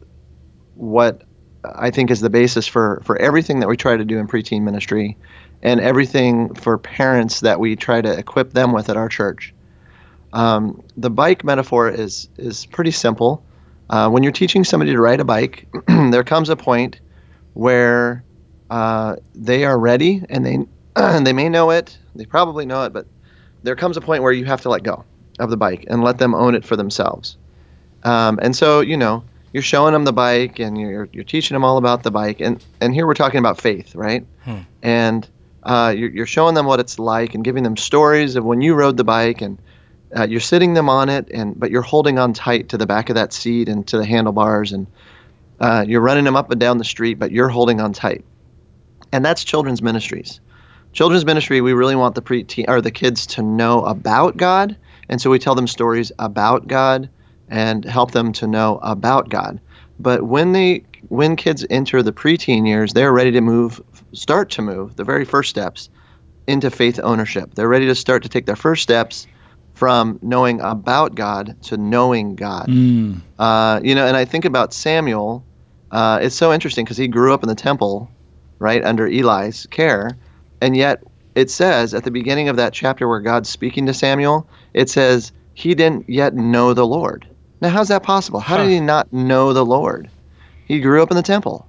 what 0.77 1.23
I 1.65 1.91
think 1.91 2.11
is 2.11 2.21
the 2.21 2.31
basis 2.31 2.69
for, 2.69 3.03
for 3.05 3.17
everything 3.17 3.59
that 3.61 3.69
we 3.69 3.77
try 3.77 3.97
to 3.97 4.05
do 4.05 4.19
in 4.19 4.29
preteen 4.29 4.63
ministry 4.63 5.17
and 5.63 5.81
everything 5.81 6.55
for 6.55 6.79
parents 6.79 7.41
that 7.41 7.61
we 7.61 7.77
try 7.77 8.01
to 8.01 8.19
equip 8.19 8.53
them 8.53 8.73
with 8.73 8.89
at 8.89 8.97
our 8.97 9.09
church. 9.09 9.53
Um, 10.33 10.83
the 10.97 11.11
bike 11.11 11.43
metaphor 11.43 11.89
is, 11.89 12.29
is 12.39 12.65
pretty 12.65 12.93
simple. 12.93 13.45
Uh, 13.91 14.09
when 14.09 14.23
you're 14.23 14.33
teaching 14.33 14.63
somebody 14.63 14.93
to 14.93 15.01
ride 15.01 15.19
a 15.19 15.25
bike, 15.25 15.67
there 15.87 16.23
comes 16.23 16.49
a 16.49 16.57
point 16.57 17.01
where 17.55 18.25
uh, 18.71 19.17
they 19.35 19.65
are 19.65 19.77
ready 19.77 20.23
and 20.31 20.47
they 20.47 20.59
they 21.25 21.33
may 21.33 21.49
know 21.49 21.71
it, 21.71 21.99
they 22.15 22.25
probably 22.25 22.65
know 22.65 22.85
it, 22.85 22.93
but 22.93 23.07
there 23.65 23.77
comes 23.77 23.97
a 23.97 24.01
point 24.01 24.23
where 24.23 24.33
you 24.33 24.45
have 24.45 24.61
to 24.63 24.69
let 24.69 24.85
go 24.85 25.05
of 25.41 25.51
the 25.51 25.57
bike 25.57 25.85
and 25.89 26.05
let 26.05 26.19
them 26.19 26.35
own 26.35 26.55
it 26.55 26.65
for 26.65 26.77
themselves. 26.77 27.37
Um, 28.05 28.39
and 28.41 28.55
so, 28.55 28.81
you 28.81 28.97
know, 28.97 29.25
you're 29.53 29.63
showing 29.63 29.93
them 29.93 30.05
the 30.05 30.13
bike 30.13 30.61
and 30.61 30.81
you're, 30.81 31.09
you're 31.13 31.25
teaching 31.25 31.55
them 31.55 31.65
all 31.65 31.77
about 31.77 32.05
the 32.05 32.11
bike. 32.11 32.41
And, 32.41 32.65
and 32.81 32.95
here 32.95 33.07
we're 33.07 33.15
talking 33.15 33.39
about 33.39 33.61
faith, 33.61 33.95
right? 33.95 34.25
Hmm. 34.45 34.59
And 34.83 35.29
uh, 35.65 35.95
you're, 35.97 36.11
you're 36.11 36.27
showing 36.27 36.55
them 36.55 36.67
what 36.67 36.81
it's 36.81 36.99
like 36.99 37.35
and 37.35 37.45
giving 37.45 37.65
them 37.65 37.77
stories 37.77 38.37
of 38.37 38.45
when 38.45 38.61
you 38.61 38.75
rode 38.75 38.97
the 38.97 39.05
bike 39.05 39.43
and 39.43 39.59
uh, 40.17 40.27
you're 40.29 40.41
sitting 40.41 40.75
them 40.75 40.89
on 40.89 41.09
it, 41.09 41.29
and 41.33 41.59
but 41.59 41.71
you're 41.71 41.83
holding 41.83 42.19
on 42.19 42.33
tight 42.33 42.69
to 42.71 42.79
the 42.79 42.87
back 42.87 43.09
of 43.09 43.15
that 43.15 43.33
seat 43.33 43.69
and 43.69 43.87
to 43.89 43.99
the 43.99 44.05
handlebars, 44.05 44.73
and 44.73 44.87
uh, 45.61 45.85
you're 45.87 46.01
running 46.01 46.25
them 46.25 46.37
up 46.37 46.51
and 46.51 46.61
down 46.61 46.79
the 46.79 46.85
street, 46.85 47.19
but 47.19 47.31
you're 47.31 47.49
holding 47.49 47.81
on 47.81 47.93
tight. 47.93 48.25
And 49.13 49.25
that's 49.25 49.45
children's 49.45 49.83
ministries 49.83 50.41
children's 50.93 51.25
ministry, 51.25 51.61
we 51.61 51.73
really 51.73 51.97
want 51.97 52.15
the 52.15 52.23
pre 52.23 52.47
or 52.69 52.81
the 52.81 52.91
kids 52.91 53.27
to 53.27 53.43
know 53.43 53.85
about 53.85 54.37
God, 54.37 54.77
and 55.09 55.21
so 55.21 55.31
we 55.31 55.39
tell 55.39 55.55
them 55.55 55.67
stories 55.67 56.13
about 56.19 56.67
God 56.67 57.09
and 57.49 57.85
help 57.85 58.13
them 58.13 58.33
to 58.33 58.47
know 58.47 58.79
about 58.83 59.29
God. 59.29 59.61
But 59.99 60.25
when 60.25 60.53
they 60.53 60.85
when 61.09 61.37
kids 61.37 61.65
enter 61.71 62.03
the 62.03 62.13
preteen 62.13 62.67
years, 62.67 62.93
they're 62.93 63.13
ready 63.13 63.31
to 63.33 63.41
move, 63.41 63.81
start 64.13 64.51
to 64.51 64.63
move 64.63 64.97
the 64.97 65.05
very 65.05 65.25
first 65.25 65.51
steps 65.51 65.89
into 66.47 66.71
faith 66.71 67.01
ownership. 67.03 67.55
They're 67.55 67.69
ready 67.69 67.87
to 67.87 67.95
start 67.95 68.23
to 68.23 68.29
take 68.29 68.47
their 68.47 68.57
first 68.57 68.83
steps 68.83 69.27
from 69.81 70.19
knowing 70.21 70.61
about 70.61 71.15
God 71.15 71.57
to 71.63 71.79
knowing 71.79 72.35
God. 72.35 72.67
Mm. 72.67 73.23
Uh, 73.39 73.81
you 73.83 73.95
know, 73.95 74.07
and 74.07 74.15
I 74.15 74.27
think 74.27 74.45
about 74.45 74.75
Samuel. 74.75 75.43
Uh, 75.91 76.19
it's 76.21 76.37
so 76.37 76.53
interesting 76.53 76.85
because 76.85 76.99
he 76.99 77.09
grew 77.09 77.33
up 77.33 77.43
in 77.43 77.49
the 77.49 77.55
temple, 77.55 78.11
right 78.59 78.85
under 78.85 79.07
Eli's 79.07 79.65
care, 79.71 80.19
and 80.61 80.77
yet 80.77 81.03
it 81.35 81.51
says 81.51 81.95
at 81.95 82.05
the 82.05 82.11
beginning 82.11 82.51
of 82.51 82.57
that 82.57 82.75
chapter 82.75 83.09
where 83.09 83.21
God's 83.21 83.49
speaking 83.49 83.87
to 83.87 83.95
Samuel, 83.95 84.47
it 84.75 84.91
says 84.91 85.33
he 85.55 85.75
didn't 85.75 86.11
yet 86.11 86.35
know 86.35 86.75
the 86.75 86.87
Lord. 86.87 87.27
Now, 87.63 87.71
how's 87.71 87.89
that 87.89 88.03
possible? 88.03 88.41
How 88.41 88.59
huh. 88.59 88.65
did 88.65 88.73
he 88.73 88.81
not 88.81 89.11
know 89.15 89.55
the 89.55 89.65
Lord? 89.65 90.11
He 90.67 90.81
grew 90.81 91.03
up 91.03 91.11
in 91.11 91.17
the 91.17 91.23
temple. 91.23 91.67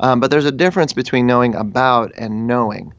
Um, 0.00 0.18
but 0.18 0.32
there's 0.32 0.46
a 0.46 0.52
difference 0.52 0.92
between 0.92 1.28
knowing 1.28 1.54
about 1.54 2.10
and 2.18 2.48
knowing. 2.48 2.92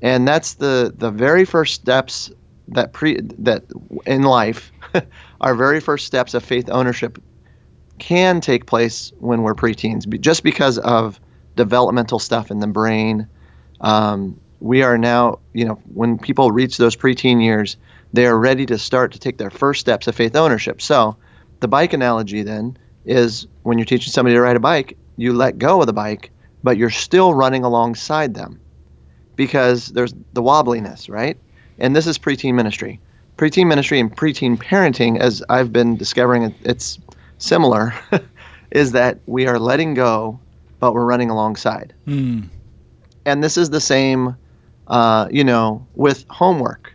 And 0.00 0.26
that's 0.26 0.54
the, 0.54 0.90
the 0.96 1.10
very 1.10 1.44
first 1.44 1.74
steps 1.74 2.30
that 2.70 2.92
pre 2.92 3.20
that 3.38 3.64
in 4.06 4.22
life, 4.22 4.72
our 5.40 5.54
very 5.54 5.80
first 5.80 6.06
steps 6.06 6.34
of 6.34 6.44
faith 6.44 6.68
ownership 6.70 7.18
can 7.98 8.40
take 8.40 8.66
place 8.66 9.12
when 9.18 9.42
we're 9.42 9.54
preteens, 9.54 10.08
just 10.20 10.42
because 10.42 10.78
of 10.78 11.20
developmental 11.56 12.18
stuff 12.18 12.50
in 12.50 12.60
the 12.60 12.66
brain. 12.66 13.28
Um, 13.80 14.40
we 14.60 14.82
are 14.82 14.98
now, 14.98 15.38
you 15.52 15.64
know, 15.64 15.80
when 15.94 16.18
people 16.18 16.50
reach 16.50 16.76
those 16.76 16.96
preteen 16.96 17.42
years, 17.42 17.76
they 18.12 18.26
are 18.26 18.38
ready 18.38 18.66
to 18.66 18.78
start 18.78 19.12
to 19.12 19.18
take 19.18 19.38
their 19.38 19.50
first 19.50 19.80
steps 19.80 20.06
of 20.06 20.14
faith 20.14 20.36
ownership. 20.36 20.82
So, 20.82 21.16
the 21.60 21.68
bike 21.68 21.92
analogy 21.92 22.42
then 22.42 22.76
is 23.04 23.46
when 23.62 23.78
you're 23.78 23.84
teaching 23.84 24.12
somebody 24.12 24.34
to 24.34 24.40
ride 24.40 24.56
a 24.56 24.60
bike, 24.60 24.96
you 25.16 25.32
let 25.32 25.58
go 25.58 25.80
of 25.80 25.86
the 25.86 25.92
bike, 25.92 26.30
but 26.62 26.76
you're 26.76 26.90
still 26.90 27.34
running 27.34 27.64
alongside 27.64 28.34
them 28.34 28.60
because 29.36 29.88
there's 29.88 30.14
the 30.32 30.42
wobbliness, 30.42 31.08
right? 31.08 31.38
And 31.80 31.96
this 31.96 32.06
is 32.06 32.18
preteen 32.18 32.54
ministry. 32.54 33.00
Preteen 33.36 33.66
ministry 33.66 33.98
and 33.98 34.14
preteen 34.14 34.56
parenting, 34.56 35.18
as 35.18 35.42
I've 35.48 35.72
been 35.72 35.96
discovering, 35.96 36.54
it's 36.62 36.98
similar, 37.38 37.94
is 38.70 38.92
that 38.92 39.18
we 39.26 39.46
are 39.46 39.58
letting 39.58 39.94
go, 39.94 40.38
but 40.78 40.94
we're 40.94 41.06
running 41.06 41.30
alongside. 41.30 41.94
Mm. 42.06 42.48
And 43.24 43.42
this 43.42 43.56
is 43.56 43.70
the 43.70 43.80
same, 43.80 44.36
uh, 44.88 45.28
you 45.30 45.44
know, 45.44 45.86
with 45.94 46.26
homework, 46.28 46.92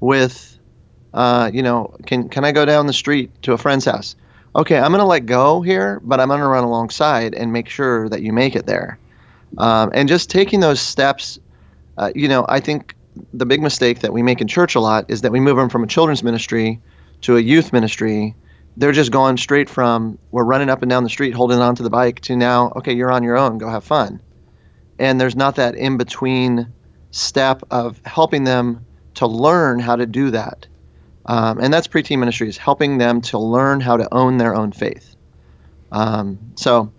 with, 0.00 0.58
uh, 1.12 1.50
you 1.52 1.62
know, 1.62 1.94
can 2.06 2.28
can 2.28 2.44
I 2.44 2.52
go 2.52 2.64
down 2.64 2.86
the 2.86 2.92
street 2.92 3.30
to 3.42 3.52
a 3.52 3.58
friend's 3.58 3.84
house? 3.84 4.16
Okay, 4.56 4.78
I'm 4.78 4.90
going 4.90 5.00
to 5.00 5.06
let 5.06 5.26
go 5.26 5.62
here, 5.62 6.00
but 6.04 6.20
I'm 6.20 6.28
going 6.28 6.40
to 6.40 6.46
run 6.46 6.62
alongside 6.62 7.34
and 7.34 7.52
make 7.52 7.68
sure 7.68 8.08
that 8.08 8.22
you 8.22 8.32
make 8.32 8.54
it 8.54 8.66
there. 8.66 8.98
Um, 9.58 9.90
and 9.94 10.08
just 10.08 10.30
taking 10.30 10.60
those 10.60 10.80
steps, 10.80 11.38
uh, 11.98 12.12
you 12.14 12.28
know, 12.28 12.46
I 12.48 12.60
think 12.60 12.94
the 13.32 13.46
big 13.46 13.62
mistake 13.62 14.00
that 14.00 14.12
we 14.12 14.22
make 14.22 14.40
in 14.40 14.48
church 14.48 14.74
a 14.74 14.80
lot 14.80 15.04
is 15.08 15.20
that 15.22 15.32
we 15.32 15.40
move 15.40 15.56
them 15.56 15.68
from 15.68 15.84
a 15.84 15.86
children's 15.86 16.22
ministry 16.22 16.80
to 17.22 17.36
a 17.36 17.40
youth 17.40 17.72
ministry. 17.72 18.34
They're 18.76 18.92
just 18.92 19.12
going 19.12 19.36
straight 19.36 19.68
from 19.68 20.18
we're 20.30 20.44
running 20.44 20.68
up 20.68 20.82
and 20.82 20.90
down 20.90 21.04
the 21.04 21.10
street 21.10 21.32
holding 21.34 21.60
on 21.60 21.76
to 21.76 21.82
the 21.82 21.90
bike 21.90 22.20
to 22.22 22.36
now 22.36 22.72
okay 22.76 22.92
you're 22.92 23.12
on 23.12 23.22
your 23.22 23.36
own 23.36 23.58
go 23.58 23.68
have 23.68 23.84
fun. 23.84 24.20
And 24.98 25.20
there's 25.20 25.36
not 25.36 25.56
that 25.56 25.74
in 25.74 25.96
between 25.96 26.72
step 27.10 27.62
of 27.70 28.00
helping 28.04 28.44
them 28.44 28.84
to 29.14 29.26
learn 29.26 29.78
how 29.78 29.96
to 29.96 30.06
do 30.06 30.30
that. 30.30 30.66
Um, 31.26 31.58
and 31.58 31.72
that's 31.72 31.86
preteen 31.86 32.18
ministry 32.18 32.48
is 32.48 32.58
helping 32.58 32.98
them 32.98 33.20
to 33.22 33.38
learn 33.38 33.80
how 33.80 33.96
to 33.96 34.12
own 34.12 34.36
their 34.38 34.54
own 34.54 34.72
faith. 34.72 35.14
Um, 35.92 36.38
so 36.56 36.92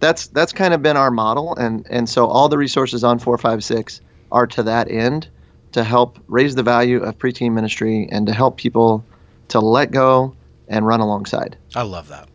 that's 0.00 0.26
that's 0.28 0.52
kind 0.52 0.74
of 0.74 0.82
been 0.82 0.96
our 0.96 1.10
model. 1.10 1.54
And 1.54 1.86
and 1.88 2.08
so 2.08 2.26
all 2.26 2.48
the 2.48 2.58
resources 2.58 3.04
on 3.04 3.20
456 3.20 4.00
are 4.32 4.46
to 4.48 4.64
that 4.64 4.90
end 4.90 5.28
to 5.72 5.84
help 5.84 6.18
raise 6.28 6.54
the 6.54 6.62
value 6.62 7.02
of 7.02 7.18
preteen 7.18 7.52
ministry 7.52 8.08
and 8.10 8.26
to 8.26 8.32
help 8.32 8.56
people 8.56 9.04
to 9.48 9.60
let 9.60 9.90
go 9.90 10.34
and 10.68 10.86
run 10.86 11.00
alongside. 11.00 11.56
I 11.74 11.82
love 11.82 12.08
that. 12.08 12.28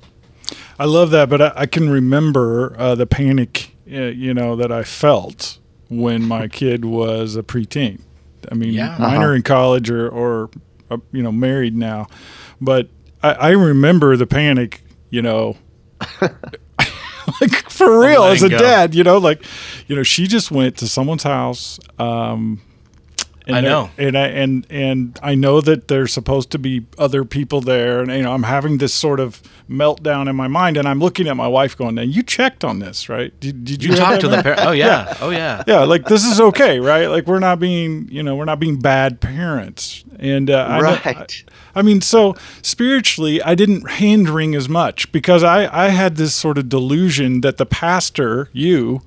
I 0.80 0.86
love 0.86 1.10
that, 1.12 1.30
but 1.30 1.42
I, 1.42 1.52
I 1.56 1.66
can 1.66 1.90
remember 1.90 2.76
uh, 2.78 2.94
the 2.96 3.08
panic, 3.08 3.76
uh, 3.92 3.96
you 4.02 4.34
know, 4.34 4.56
that 4.56 4.72
I 4.72 4.84
felt 4.84 5.58
when 5.90 6.24
my 6.24 6.48
kid 6.60 6.86
was 6.86 7.36
a 7.36 7.44
preteen. 7.44 8.02
I 8.52 8.56
mean, 8.56 8.74
Yeah. 8.74 8.96
mine 9.00 9.22
are 9.22 9.36
in 9.36 9.42
college 9.42 9.90
or, 9.90 10.08
or 10.08 10.50
uh, 10.92 10.98
you 11.12 11.24
know, 11.24 11.32
married 11.32 11.76
now, 11.76 12.08
but 12.62 12.90
I, 13.24 13.32
I 13.34 13.50
remember 13.52 14.16
the 14.16 14.28
panic, 14.28 14.84
you 15.10 15.22
know, 15.22 15.58
like 16.22 17.70
for 17.70 18.00
real 18.00 18.24
as 18.24 18.44
a 18.44 18.50
go. 18.50 18.58
dad, 18.58 18.96
you 18.96 19.04
know, 19.04 19.18
like, 19.18 19.44
you 19.88 19.96
know, 19.96 20.04
she 20.04 20.28
just 20.28 20.52
went 20.52 20.78
to 20.78 20.88
someone's 20.88 21.24
house. 21.24 21.80
Um, 22.00 22.62
and 23.48 23.56
I 23.56 23.62
know. 23.62 23.90
and 23.98 24.18
I 24.18 24.28
and 24.28 24.68
and 24.70 25.20
I 25.24 25.34
know 25.36 25.62
that 25.62 25.88
there's 25.88 26.14
supposed 26.14 26.52
to 26.52 26.60
be 26.60 26.86
other 26.98 27.24
people 27.26 27.62
there, 27.62 28.02
and 28.02 28.12
you 28.12 28.22
know 28.24 28.34
I'm 28.34 28.44
having 28.44 28.78
this 28.78 28.94
sort 28.94 29.20
of 29.20 29.42
meltdown 29.70 30.30
in 30.30 30.36
my 30.36 30.48
mind, 30.48 30.78
and 30.78 30.88
I'm 30.88 31.00
looking 31.00 31.28
at 31.28 31.36
my 31.36 31.48
wife, 31.48 31.78
going, 31.78 31.96
"Now 31.96 32.02
you 32.04 32.24
checked 32.24 32.64
on 32.64 32.80
this, 32.80 33.10
right? 33.10 33.38
Did, 33.40 33.64
did 33.66 33.84
you, 33.84 33.92
You 33.92 33.96
talk 33.98 34.12
that 34.12 34.22
to 34.22 34.28
the 34.28 34.36
man?" 34.38 34.44
parent. 34.44 34.62
Oh 34.66 34.72
yeah. 34.86 35.18
Oh 35.22 35.30
yeah. 35.30 35.64
yeah, 35.68 35.84
like 35.84 36.06
this 36.06 36.24
is 36.26 36.40
okay, 36.40 36.80
right? 36.80 37.08
Like 37.08 37.26
we're 37.28 37.40
not 37.40 37.60
being, 37.60 38.08
you 38.12 38.22
know, 38.24 38.36
we're 38.36 38.46
not 38.46 38.60
being 38.60 38.80
bad 38.80 39.20
parents, 39.22 40.04
and 40.20 40.50
uh, 40.50 40.66
I 40.70 40.78
know- 40.80 40.84
Right. 41.06 41.44
I, 41.76 41.80
I 41.80 41.82
mean, 41.84 42.02
so 42.02 42.36
spiritually, 42.62 43.42
I 43.42 43.54
didn't 43.56 43.90
hand 43.90 44.30
wring 44.30 44.56
as 44.56 44.68
much 44.68 45.12
because 45.12 45.44
I 45.44 45.68
I 45.74 45.90
had 45.90 46.16
this 46.18 46.34
sort 46.36 46.58
of 46.58 46.70
delusion 46.70 47.42
that 47.42 47.58
the 47.58 47.66
pastor, 47.66 48.50
you, 48.52 49.02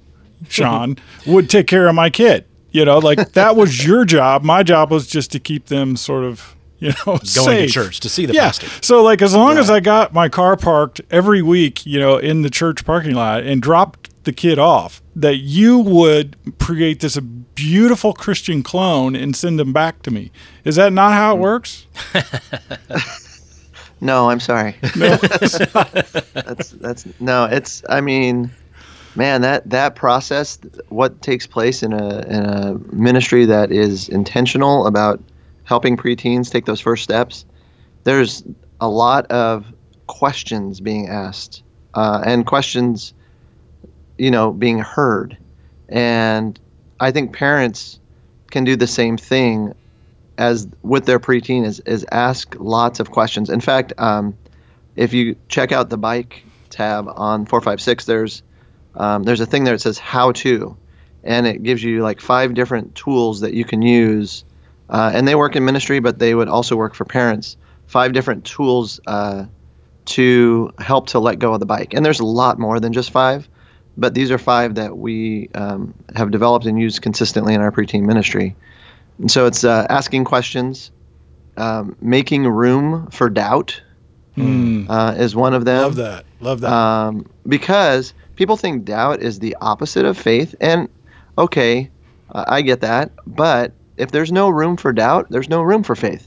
Sean, 0.49 0.97
would 1.27 1.51
take 1.51 1.67
care 1.67 1.89
of 1.89 1.95
my 1.95 2.11
kid. 2.11 2.45
You 2.73 2.85
know, 2.85 2.99
like 2.99 3.33
that 3.33 3.57
was 3.57 3.85
your 3.87 4.05
job. 4.05 4.43
My 4.45 4.63
job 4.63 4.91
was 4.91 5.07
just 5.07 5.33
to 5.33 5.39
keep 5.41 5.67
them 5.67 5.97
sort 5.97 6.25
of, 6.25 6.55
you 6.79 6.89
know, 6.91 7.05
Going 7.19 7.25
safe. 7.27 7.69
to 7.69 7.73
church 7.75 8.01
to 8.01 8.09
see 8.09 8.27
the 8.27 8.35
Yeah. 8.35 8.47
pastor. 8.47 8.69
So 8.81 9.03
like 9.03 9.23
as 9.23 9.35
long 9.35 9.59
as 9.59 9.71
I 9.71 9.81
got 9.81 10.15
my 10.15 10.29
car 10.29 10.57
parked 10.57 11.01
every 11.11 11.43
week, 11.43 11.85
you 11.85 11.99
know, 11.99 12.17
in 12.19 12.43
the 12.43 12.51
church 12.51 12.85
parking 12.85 13.15
lot 13.15 13.43
and 13.43 13.61
dropped 13.61 14.09
the 14.25 14.33
kid 14.33 14.59
off, 14.59 15.03
that 15.17 15.39
you 15.39 15.79
would 15.79 16.37
create 16.61 17.01
this 17.01 17.19
beautiful 17.55 18.13
Christian 18.13 18.63
clone 18.63 19.17
and 19.17 19.35
send 19.35 19.59
them 19.59 19.73
back 19.73 20.03
to 20.03 20.11
me. 20.11 20.31
Is 20.65 20.77
that 20.77 20.93
not 20.93 21.13
how 21.13 21.33
it 21.33 21.37
Hmm. 21.37 21.43
works? 21.43 21.87
No, 24.03 24.31
I'm 24.31 24.41
sorry. 24.41 24.77
that's 24.97 26.71
that's 26.71 27.07
no. 27.21 27.45
It's 27.45 27.83
I 27.87 28.01
mean, 28.01 28.51
man, 29.15 29.43
that 29.43 29.69
that 29.71 29.95
process, 29.95 30.59
what 30.89 31.23
takes 31.23 31.47
place 31.47 31.83
in 31.83 31.93
a 31.93 32.21
in 32.21 32.45
a 32.45 32.75
ministry 32.93 33.45
that 33.47 33.73
is 33.73 34.09
intentional 34.09 34.87
about 34.87 35.21
helping 35.65 35.97
preteens 35.97 36.51
take 36.51 36.67
those 36.67 36.81
first 36.81 37.03
steps. 37.03 37.45
There's 38.05 38.43
a 38.81 38.89
lot 38.89 39.27
of 39.31 39.67
questions 40.07 40.81
being 40.81 41.09
asked, 41.09 41.63
uh, 41.95 42.23
and 42.25 42.47
questions, 42.47 43.13
you 44.19 44.31
know, 44.31 44.53
being 44.53 44.79
heard, 44.79 45.37
and 45.89 46.59
I 46.99 47.11
think 47.11 47.35
parents 47.35 47.99
can 48.51 48.65
do 48.65 48.77
the 48.77 48.87
same 48.87 49.17
thing 49.17 49.75
as 50.39 50.67
with 50.83 51.05
their 51.05 51.21
preteen 51.21 51.65
is, 51.65 51.81
is 51.81 52.05
ask 52.13 52.57
lots 52.59 52.99
of 52.99 53.11
questions. 53.11 53.51
In 53.51 53.61
fact, 53.61 53.93
um, 53.99 54.37
if 54.97 55.13
you 55.13 55.37
check 55.49 55.71
out 55.71 55.91
the 55.91 55.99
bike 55.99 56.43
tab 56.71 57.07
on 57.15 57.45
456, 57.45 58.07
there's 58.07 58.43
um, 58.95 59.23
there's 59.23 59.41
a 59.41 59.47
thing 59.47 59.65
there 59.65 59.75
that 59.75 59.81
says 59.81 59.99
how 59.99 60.33
to, 60.33 60.77
and 61.23 61.47
it 61.47 61.63
gives 61.63 61.83
you 61.83 62.03
like 62.03 62.21
five 62.21 62.55
different 62.55 62.95
tools 62.95 63.41
that 63.41 63.55
you 63.55 63.65
can 63.65 63.83
use. 63.83 64.45
Uh, 64.89 65.13
and 65.15 65.29
they 65.29 65.35
work 65.35 65.55
in 65.55 65.65
ministry, 65.65 66.01
but 66.01 66.19
they 66.19 66.35
would 66.35 66.49
also 66.49 66.77
work 66.77 66.95
for 66.95 67.05
parents. 67.05 67.57
Five 67.87 68.13
different 68.13 68.45
tools 68.45 69.01
uh, 69.07 69.47
to 70.07 70.73
help 70.79 71.09
to 71.09 71.19
let 71.19 71.39
go 71.39 71.55
of 71.55 71.61
the 71.61 71.67
bike. 71.67 71.95
And 71.95 72.05
there's 72.05 72.21
a 72.21 72.25
lot 72.25 72.59
more 72.59 72.81
than 72.81 72.93
just 72.93 73.11
five, 73.11 73.49
but 73.97 74.15
these 74.15 74.31
are 74.31 74.39
five 74.39 74.75
that 74.77 74.97
we 74.97 75.49
um, 75.55 75.95
have 76.17 76.31
developed 76.31 76.67
and 76.67 76.81
used 76.81 77.03
consistently 77.03 77.55
in 77.55 77.61
our 77.61 77.71
preteen 77.71 78.03
ministry. 78.03 78.57
And 79.19 79.31
so 79.31 79.47
it's 79.47 79.65
uh, 79.65 79.87
asking 79.89 80.25
questions, 80.25 80.91
um, 81.57 81.97
making 82.01 82.47
room 82.47 83.09
for 83.11 83.29
doubt 83.29 83.83
uh, 84.89 85.15
is 85.19 85.37
one 85.37 85.55
of 85.55 85.65
them. 85.65 85.83
Love 85.83 85.97
that. 85.97 86.25
Love 86.41 86.61
that. 86.61 86.73
Um, 86.73 87.31
because 87.47 88.15
people 88.41 88.57
think 88.57 88.87
doubt 88.87 89.21
is 89.21 89.39
the 89.39 89.55
opposite 89.61 90.07
of 90.07 90.17
faith. 90.17 90.55
And 90.63 90.89
okay, 91.37 91.91
uh, 92.31 92.45
I 92.49 92.63
get 92.63 92.81
that. 92.81 93.11
But 93.27 93.73
if 93.99 94.13
there's 94.13 94.33
no 94.33 94.49
room 94.49 94.79
for 94.79 94.95
doubt, 94.95 95.27
there's 95.29 95.51
no 95.51 95.61
room 95.61 95.83
for 95.83 95.95
faith. 95.95 96.27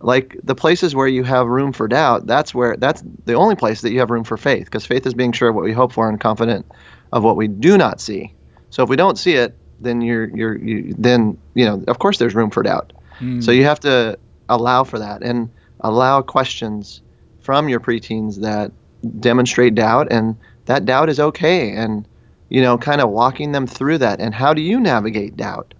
Like 0.00 0.36
the 0.44 0.54
places 0.54 0.94
where 0.94 1.08
you 1.08 1.24
have 1.24 1.46
room 1.46 1.72
for 1.72 1.88
doubt, 1.88 2.26
that's 2.26 2.54
where 2.54 2.76
that's 2.76 3.02
the 3.24 3.32
only 3.32 3.56
place 3.56 3.80
that 3.80 3.90
you 3.90 4.00
have 4.00 4.10
room 4.10 4.24
for 4.24 4.36
faith. 4.36 4.66
Because 4.66 4.84
faith 4.84 5.06
is 5.06 5.14
being 5.14 5.32
sure 5.32 5.48
of 5.48 5.54
what 5.54 5.64
we 5.64 5.72
hope 5.72 5.94
for 5.94 6.10
and 6.10 6.20
confident 6.20 6.66
of 7.10 7.24
what 7.24 7.36
we 7.36 7.48
do 7.48 7.78
not 7.78 8.02
see. 8.02 8.34
So 8.68 8.82
if 8.82 8.90
we 8.90 8.96
don't 8.96 9.16
see 9.16 9.32
it, 9.32 9.56
then 9.80 10.02
you're 10.02 10.28
you're 10.36 10.58
you, 10.58 10.94
then 10.98 11.38
you 11.54 11.64
know 11.64 11.82
of 11.88 12.00
course 12.00 12.18
there's 12.18 12.34
room 12.34 12.50
for 12.50 12.62
doubt. 12.62 12.92
So 13.40 13.50
you 13.50 13.64
have 13.64 13.80
to 13.80 14.18
allow 14.50 14.84
for 14.84 14.98
that 14.98 15.22
and 15.22 15.48
allow 15.80 16.20
questions 16.20 17.00
from 17.40 17.70
your 17.70 17.80
preteens 17.80 18.42
that 18.42 18.72
demonstrate 19.20 19.74
doubt 19.74 20.08
and 20.10 20.36
that 20.66 20.84
doubt 20.84 21.08
is 21.08 21.20
okay 21.20 21.72
and 21.72 22.06
you 22.48 22.62
know 22.62 22.78
kind 22.78 23.00
of 23.00 23.10
walking 23.10 23.52
them 23.52 23.66
through 23.66 23.98
that. 23.98 24.20
And 24.20 24.34
how 24.34 24.54
do 24.54 24.62
you 24.62 24.80
navigate 24.80 25.36
doubt 25.36 25.74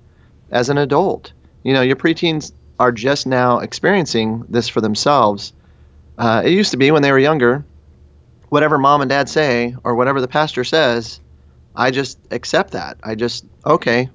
as 0.50 0.68
an 0.68 0.78
adult? 0.78 1.32
You 1.62 1.72
know 1.72 1.82
your 1.82 1.96
preteens 1.96 2.52
are 2.78 2.92
just 2.92 3.26
now 3.26 3.58
experiencing 3.58 4.44
this 4.48 4.68
for 4.68 4.80
themselves. 4.80 5.52
Uh, 6.18 6.42
it 6.44 6.50
used 6.50 6.70
to 6.70 6.76
be 6.76 6.90
when 6.90 7.02
they 7.02 7.12
were 7.12 7.18
younger 7.18 7.64
whatever 8.50 8.78
mom 8.78 9.00
and 9.00 9.08
dad 9.08 9.28
say 9.28 9.74
or 9.82 9.96
whatever 9.96 10.20
the 10.20 10.28
pastor 10.28 10.62
says 10.62 11.18
i 11.74 11.90
just 11.90 12.18
accept 12.30 12.72
that. 12.72 12.98
I 13.02 13.14
just 13.14 13.44
okay. 13.66 14.08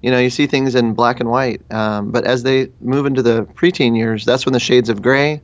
You 0.00 0.10
know 0.10 0.18
you 0.18 0.30
see 0.30 0.46
things 0.46 0.74
in 0.74 0.94
black 0.94 1.20
and 1.20 1.30
white. 1.30 1.60
Um, 1.70 2.10
but 2.10 2.24
as 2.24 2.42
they 2.42 2.70
move 2.80 3.06
into 3.06 3.22
the 3.22 3.44
preteen 3.44 3.96
years 3.96 4.24
that's 4.24 4.46
when 4.46 4.52
the 4.52 4.60
shades 4.60 4.88
of 4.88 5.02
gray 5.02 5.42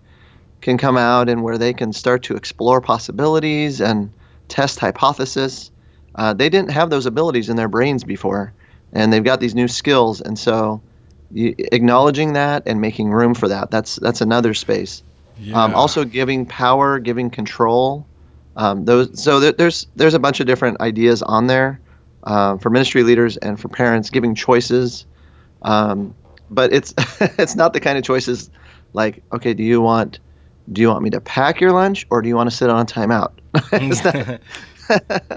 can 0.60 0.78
come 0.78 0.96
out 0.96 1.28
and 1.28 1.42
where 1.42 1.58
they 1.58 1.72
can 1.72 1.92
start 1.92 2.22
to 2.24 2.36
explore 2.36 2.80
possibilities 2.80 3.80
and 3.80 4.12
test 4.50 4.78
hypothesis. 4.78 5.70
Uh, 6.14 6.34
they 6.34 6.48
didn't 6.48 6.70
have 6.70 6.90
those 6.90 7.06
abilities 7.06 7.48
in 7.48 7.56
their 7.56 7.68
brains 7.68 8.04
before, 8.04 8.52
and 8.92 9.12
they've 9.12 9.24
got 9.24 9.40
these 9.40 9.54
new 9.54 9.68
skills. 9.68 10.20
And 10.20 10.38
so, 10.38 10.82
you, 11.30 11.54
acknowledging 11.58 12.34
that 12.34 12.64
and 12.66 12.80
making 12.80 13.10
room 13.10 13.34
for 13.34 13.48
that. 13.48 13.70
That's 13.70 13.96
that's 13.96 14.20
another 14.20 14.52
space. 14.52 15.02
Yeah. 15.38 15.62
Um, 15.62 15.74
also, 15.74 16.04
giving 16.04 16.44
power, 16.44 16.98
giving 16.98 17.30
control. 17.30 18.06
Um, 18.56 18.84
those 18.84 19.22
so 19.22 19.40
there, 19.40 19.52
there's 19.52 19.86
there's 19.96 20.14
a 20.14 20.18
bunch 20.18 20.40
of 20.40 20.46
different 20.46 20.80
ideas 20.80 21.22
on 21.22 21.46
there 21.46 21.80
uh, 22.24 22.58
for 22.58 22.68
ministry 22.68 23.02
leaders 23.04 23.36
and 23.36 23.58
for 23.58 23.68
parents, 23.68 24.10
giving 24.10 24.34
choices. 24.34 25.06
Um, 25.62 26.14
but 26.50 26.72
it's 26.72 26.92
it's 27.20 27.54
not 27.54 27.72
the 27.72 27.80
kind 27.80 27.96
of 27.96 28.04
choices 28.04 28.50
like 28.92 29.22
okay, 29.32 29.54
do 29.54 29.62
you 29.62 29.80
want 29.80 30.18
do 30.70 30.80
you 30.80 30.88
want 30.88 31.02
me 31.02 31.10
to 31.10 31.20
pack 31.20 31.60
your 31.60 31.72
lunch 31.72 32.06
or 32.10 32.22
do 32.22 32.28
you 32.28 32.36
want 32.36 32.50
to 32.50 32.56
sit 32.56 32.70
on 32.70 32.80
a 32.80 32.84
timeout? 32.84 33.32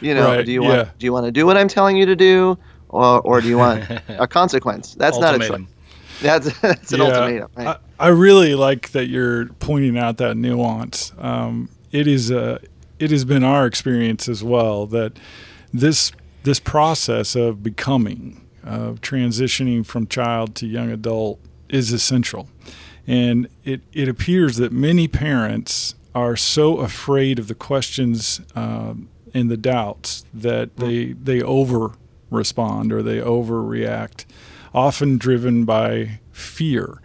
You 0.00 0.14
know, 0.14 0.24
Right, 0.36 0.44
do 0.44 0.52
you 0.52 0.62
want 0.62 0.74
yeah. 0.76 0.90
do 0.98 1.06
you 1.06 1.12
want 1.12 1.26
to 1.26 1.32
do 1.32 1.46
what 1.46 1.56
I'm 1.56 1.68
telling 1.68 1.96
you 1.96 2.04
to 2.06 2.16
do 2.16 2.58
or 2.88 3.20
or 3.20 3.40
do 3.40 3.48
you 3.48 3.56
want 3.56 3.84
a 4.08 4.26
consequence? 4.26 4.94
That's 4.94 5.18
not 5.18 5.34
a 5.34 5.38
choice. 5.38 5.60
That's 6.20 6.60
that's 6.60 6.92
an 6.92 7.00
Yeah. 7.00 7.06
ultimatum. 7.06 7.48
Right? 7.56 7.66
I, 7.68 8.06
I 8.06 8.08
really 8.08 8.54
like 8.54 8.90
that 8.92 9.06
you're 9.06 9.46
pointing 9.60 9.96
out 9.96 10.18
that 10.18 10.36
nuance. 10.36 11.12
Um, 11.18 11.68
it 11.92 12.06
is 12.06 12.30
a, 12.30 12.60
it 12.98 13.10
has 13.12 13.24
been 13.24 13.44
our 13.44 13.66
experience 13.66 14.28
as 14.28 14.42
well 14.42 14.86
that 14.86 15.18
this 15.72 16.12
this 16.42 16.60
process 16.60 17.34
of 17.34 17.62
becoming, 17.62 18.46
of 18.62 19.00
transitioning 19.00 19.86
from 19.86 20.06
child 20.06 20.54
to 20.56 20.66
young 20.66 20.90
adult, 20.90 21.40
is 21.68 21.92
essential, 21.92 22.48
and 23.06 23.48
it 23.64 23.80
it 23.92 24.08
appears 24.08 24.56
that 24.56 24.72
many 24.72 25.08
parents 25.08 25.94
are 26.14 26.36
so 26.36 26.78
afraid 26.78 27.38
of 27.38 27.48
the 27.48 27.54
questions 27.54 28.40
um, 28.54 29.08
and 29.32 29.50
the 29.50 29.56
doubts 29.56 30.24
that 30.32 30.76
they 30.76 31.12
they 31.12 31.42
over 31.42 31.92
respond 32.30 32.92
or 32.92 33.02
they 33.02 33.18
overreact, 33.18 34.24
often 34.72 35.18
driven 35.18 35.64
by 35.64 36.20
fear. 36.32 37.00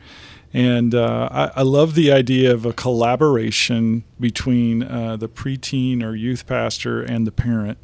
And 0.52 0.96
uh, 0.96 1.30
I, 1.32 1.52
I 1.58 1.62
love 1.62 1.94
the 1.94 2.12
idea 2.12 2.52
of 2.52 2.66
a 2.66 2.74
collaboration 2.74 4.04
between 4.20 4.84
uh, 4.84 5.16
the 5.16 5.30
preteen 5.30 6.04
or 6.04 6.16
youth 6.16 6.48
pastor 6.48 7.04
and 7.04 7.28
the 7.28 7.32
parent, 7.32 7.78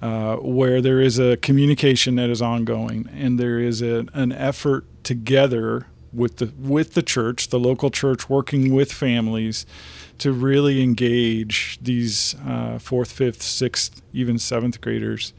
uh, 0.00 0.36
where 0.36 0.80
there 0.80 1.00
is 1.00 1.18
a 1.18 1.36
communication 1.36 2.14
that 2.16 2.30
is 2.30 2.40
ongoing 2.40 3.08
and 3.12 3.38
there 3.38 3.58
is 3.58 3.82
a, 3.82 4.06
an 4.14 4.32
effort 4.32 4.86
together 5.04 5.86
with 6.12 6.36
the 6.36 6.52
with 6.58 6.94
the 6.94 7.02
church, 7.02 7.48
the 7.48 7.58
local 7.58 7.90
church, 7.90 8.28
working 8.28 8.74
with 8.74 8.92
families 8.92 9.66
to 10.22 10.32
really 10.32 10.82
engage 10.82 11.78
these 11.82 12.36
uh, 12.46 12.78
fourth, 12.78 13.10
fifth, 13.10 13.42
sixth, 13.42 14.02
even 14.12 14.38
seventh 14.38 14.80
graders 14.80 15.32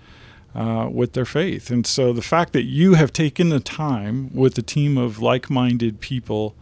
uh, 0.53 0.89
with 0.91 1.13
their 1.13 1.25
faith. 1.25 1.69
And 1.69 1.87
so 1.87 2.11
the 2.11 2.21
fact 2.21 2.51
that 2.51 2.63
you 2.63 2.95
have 2.95 3.13
taken 3.13 3.47
the 3.47 3.61
time 3.61 4.29
with 4.33 4.57
a 4.57 4.61
team 4.61 4.97
of 4.97 5.21
like-minded 5.21 6.01
people 6.01 6.53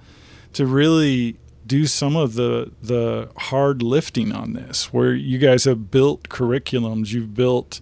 to 0.54 0.68
really 0.68 1.38
do 1.66 1.88
some 1.88 2.16
of 2.16 2.34
the 2.36 2.72
the 2.84 3.30
hard 3.50 3.82
lifting 3.82 4.32
on 4.32 4.54
this, 4.54 4.94
where 4.94 5.14
you 5.14 5.40
guys 5.40 5.64
have 5.66 5.90
built 5.90 6.30
curriculums, 6.30 7.14
you've 7.14 7.34
built 7.34 7.82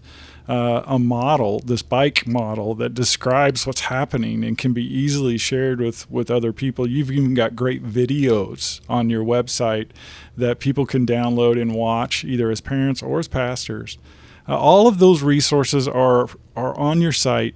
uh, 0.50 0.82
a 0.88 0.98
model, 0.98 1.60
this 1.60 1.84
bike 1.84 2.26
model 2.26 2.74
that 2.74 2.96
describes 2.96 3.68
what's 3.68 3.82
happening 3.82 4.44
and 4.44 4.58
can 4.58 4.74
be 4.74 4.84
easily 4.84 5.38
shared 5.38 5.80
with 5.80 6.10
with 6.10 6.32
other 6.32 6.52
people. 6.52 6.90
You've 6.90 7.12
even 7.12 7.36
got 7.36 7.56
great 7.56 7.84
videos 7.84 8.82
on 8.90 9.12
your 9.12 9.24
website 9.24 9.90
that 10.36 10.60
people 10.60 10.88
can 10.88 11.06
download 11.06 11.62
and 11.62 11.76
watch, 11.76 12.26
either 12.26 12.50
as 12.50 12.62
parents 12.62 13.04
or 13.04 13.20
as 13.20 13.28
pastors. 13.28 14.00
Uh, 14.48 14.58
all 14.58 14.88
of 14.88 14.98
those 14.98 15.22
resources 15.22 15.88
are 15.88 16.28
are 16.56 16.76
on 16.80 17.00
your 17.00 17.12
site, 17.12 17.54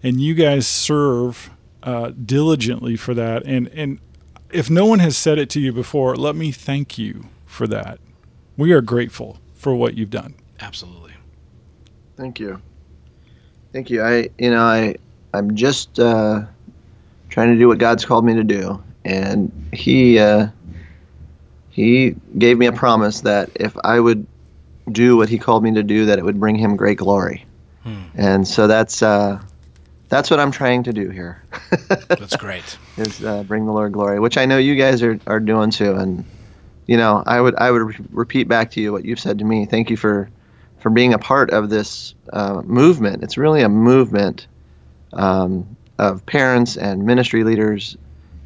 and 0.00 0.20
you 0.20 0.32
guys 0.32 0.68
serve 0.68 1.50
uh, 1.82 2.12
diligently 2.24 2.94
for 2.94 3.12
that. 3.12 3.44
And 3.44 3.66
and 3.74 3.98
if 4.52 4.70
no 4.70 4.86
one 4.86 5.00
has 5.00 5.18
said 5.18 5.38
it 5.38 5.50
to 5.50 5.60
you 5.60 5.72
before, 5.72 6.14
let 6.14 6.36
me 6.36 6.52
thank 6.52 6.96
you 6.96 7.24
for 7.44 7.66
that. 7.66 7.98
We 8.56 8.70
are 8.70 8.80
grateful 8.80 9.40
for 9.52 9.74
what 9.74 9.94
you've 9.94 10.10
done. 10.10 10.34
Absolutely. 10.60 11.15
Thank 12.16 12.40
you. 12.40 12.60
Thank 13.72 13.90
you. 13.90 14.02
I, 14.02 14.30
you 14.38 14.50
know, 14.50 14.62
I, 14.62 14.96
I'm 15.34 15.54
just 15.54 15.98
uh, 15.98 16.42
trying 17.28 17.52
to 17.52 17.58
do 17.58 17.68
what 17.68 17.78
God's 17.78 18.04
called 18.04 18.24
me 18.24 18.34
to 18.34 18.44
do, 18.44 18.82
and 19.04 19.52
He, 19.72 20.18
uh, 20.18 20.48
He 21.70 22.14
gave 22.38 22.56
me 22.58 22.66
a 22.66 22.72
promise 22.72 23.20
that 23.22 23.50
if 23.56 23.76
I 23.84 24.00
would 24.00 24.26
do 24.92 25.16
what 25.16 25.28
He 25.28 25.38
called 25.38 25.62
me 25.62 25.72
to 25.74 25.82
do, 25.82 26.06
that 26.06 26.18
it 26.18 26.24
would 26.24 26.40
bring 26.40 26.56
Him 26.56 26.76
great 26.76 26.98
glory. 26.98 27.44
And 28.14 28.48
so 28.48 28.66
that's 28.66 29.02
uh, 29.02 29.38
that's 30.08 30.30
what 30.30 30.40
I'm 30.40 30.50
trying 30.50 30.82
to 30.84 30.92
do 30.92 31.10
here, 31.10 31.42
That's 32.08 32.36
great. 32.36 32.78
is 32.96 33.22
uh, 33.22 33.42
bring 33.42 33.66
the 33.66 33.72
Lord 33.72 33.92
glory, 33.92 34.18
which 34.20 34.38
I 34.38 34.46
know 34.46 34.56
you 34.58 34.74
guys 34.74 35.02
are, 35.02 35.20
are 35.26 35.38
doing 35.38 35.70
too. 35.70 35.92
And 35.92 36.24
you 36.86 36.96
know, 36.96 37.22
I 37.26 37.40
would 37.40 37.54
I 37.56 37.70
would 37.70 37.82
re- 37.82 38.06
repeat 38.10 38.48
back 38.48 38.70
to 38.72 38.80
you 38.80 38.90
what 38.90 39.04
you've 39.04 39.20
said 39.20 39.38
to 39.38 39.44
me. 39.44 39.66
Thank 39.66 39.90
you 39.90 39.96
for 39.96 40.30
for 40.86 40.90
being 40.90 41.12
a 41.12 41.18
part 41.18 41.50
of 41.50 41.68
this 41.68 42.14
uh, 42.32 42.62
movement. 42.64 43.24
It's 43.24 43.36
really 43.36 43.62
a 43.62 43.68
movement 43.68 44.46
um, 45.14 45.76
of 45.98 46.24
parents 46.26 46.76
and 46.76 47.04
ministry 47.04 47.42
leaders 47.42 47.96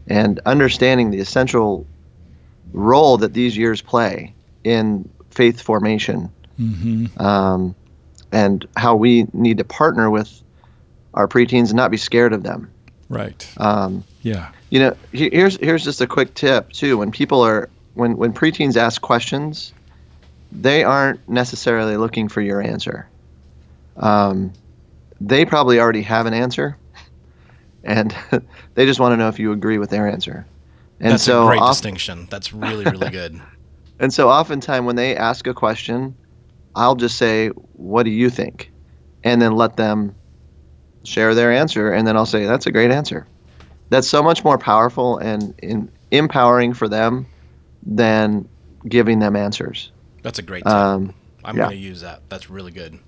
and 0.06 0.40
understanding 0.46 1.10
the 1.10 1.18
essential 1.20 1.86
role 2.72 3.18
that 3.18 3.34
these 3.34 3.58
years 3.58 3.82
play 3.82 4.32
in 4.64 5.06
faith 5.30 5.60
formation 5.60 6.32
Mm-hmm. 6.58 7.20
um, 7.22 7.74
and 8.32 8.66
how 8.76 8.94
we 8.96 9.26
need 9.34 9.58
to 9.58 9.64
partner 9.64 10.08
with 10.10 10.42
our 11.12 11.28
preteens 11.28 11.68
and 11.68 11.74
not 11.74 11.90
be 11.90 11.96
scared 11.98 12.32
of 12.32 12.42
them. 12.42 12.70
Right. 13.10 13.46
Um, 13.58 14.02
Yeah. 14.22 14.48
you 14.70 14.78
know, 14.80 14.96
here's 15.12 15.56
here's 15.58 15.84
just 15.84 16.00
a 16.00 16.06
quick 16.06 16.32
tip 16.34 16.72
too. 16.72 16.96
When 16.96 17.10
people 17.10 17.42
are 17.42 17.68
when 17.94 18.16
when 18.16 18.32
preteens 18.32 18.76
ask 18.78 19.02
questions, 19.02 19.72
they 20.52 20.84
aren't 20.84 21.26
necessarily 21.28 21.96
looking 21.96 22.28
for 22.28 22.40
your 22.40 22.60
answer. 22.60 23.08
Um, 23.96 24.52
they 25.20 25.44
probably 25.44 25.78
already 25.78 26.02
have 26.02 26.26
an 26.26 26.34
answer, 26.34 26.76
and 27.84 28.14
they 28.74 28.86
just 28.86 29.00
want 29.00 29.12
to 29.12 29.16
know 29.16 29.28
if 29.28 29.38
you 29.38 29.52
agree 29.52 29.78
with 29.78 29.90
their 29.90 30.08
answer. 30.08 30.46
And 31.00 31.12
That's 31.12 31.22
so 31.24 31.44
a 31.44 31.46
great 31.50 31.60
oft- 31.60 31.74
distinction. 31.78 32.26
That's 32.30 32.52
really, 32.52 32.84
really 32.84 33.10
good. 33.10 33.40
and 33.98 34.12
so 34.12 34.28
oftentimes 34.28 34.84
when 34.86 34.96
they 34.96 35.16
ask 35.16 35.46
a 35.46 35.54
question, 35.54 36.14
I'll 36.74 36.94
just 36.96 37.16
say, 37.18 37.48
"What 37.74 38.04
do 38.04 38.10
you 38.10 38.30
think?" 38.30 38.70
and 39.22 39.40
then 39.42 39.52
let 39.54 39.76
them 39.76 40.14
share 41.04 41.34
their 41.34 41.52
answer, 41.52 41.92
and 41.92 42.06
then 42.06 42.16
I'll 42.16 42.26
say, 42.26 42.46
"That's 42.46 42.66
a 42.66 42.72
great 42.72 42.90
answer." 42.90 43.26
That's 43.90 44.06
so 44.08 44.22
much 44.22 44.44
more 44.44 44.56
powerful 44.56 45.18
and 45.18 45.52
in, 45.62 45.90
empowering 46.12 46.74
for 46.74 46.88
them 46.88 47.26
than 47.84 48.48
giving 48.88 49.18
them 49.18 49.34
answers. 49.36 49.90
That's 50.22 50.38
a 50.38 50.42
great 50.42 50.64
tip. 50.64 50.72
Um, 50.72 51.14
I'm 51.44 51.56
yeah. 51.56 51.64
going 51.64 51.76
to 51.76 51.82
use 51.82 52.00
that. 52.02 52.22
That's 52.28 52.50
really 52.50 52.72
good. 52.72 52.98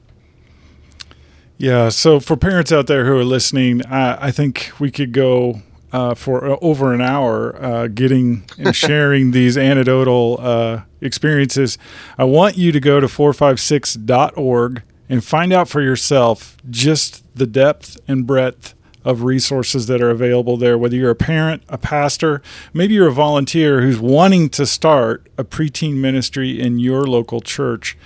Yeah. 1.59 1.91
So 1.91 2.19
for 2.19 2.37
parents 2.37 2.73
out 2.73 2.87
there 2.87 3.07
who 3.07 3.17
are 3.17 3.25
listening, 3.25 3.85
I, 3.87 4.27
I 4.29 4.31
think 4.31 4.73
we 4.79 4.91
could 4.91 5.13
go 5.13 5.63
uh, 5.93 6.15
for 6.15 6.53
uh, 6.53 6.57
over 6.63 6.93
an 6.95 7.01
hour 7.01 7.63
uh, 7.63 7.87
getting 7.89 8.45
and 8.59 8.75
sharing 8.77 9.31
these 9.33 9.59
anecdotal 9.59 10.39
uh, 10.41 10.83
experiences. 11.01 11.79
I 12.17 12.25
want 12.25 12.57
you 12.57 12.73
to 12.73 12.81
go 12.81 12.99
to 12.99 13.07
456.org 13.07 14.83
and 15.09 15.23
find 15.23 15.53
out 15.53 15.69
for 15.69 15.83
yourself 15.83 16.57
just 16.71 17.23
the 17.37 17.47
depth 17.47 17.99
and 18.09 18.27
breadth 18.27 18.75
of 19.05 19.23
resources 19.23 19.87
that 19.87 20.01
are 20.01 20.11
available 20.11 20.57
there. 20.57 20.79
Whether 20.79 20.97
you're 20.97 21.11
a 21.11 21.15
parent, 21.15 21.63
a 21.69 21.79
pastor, 21.79 22.43
maybe 22.73 22.95
you're 22.95 23.09
a 23.09 23.13
volunteer 23.13 23.83
who's 23.83 23.99
wanting 23.99 24.49
to 24.51 24.67
start 24.67 25.29
a 25.37 25.45
preteen 25.45 25.97
ministry 25.97 26.61
in 26.61 26.79
your 26.79 27.05
local 27.05 27.41
church. 27.41 27.97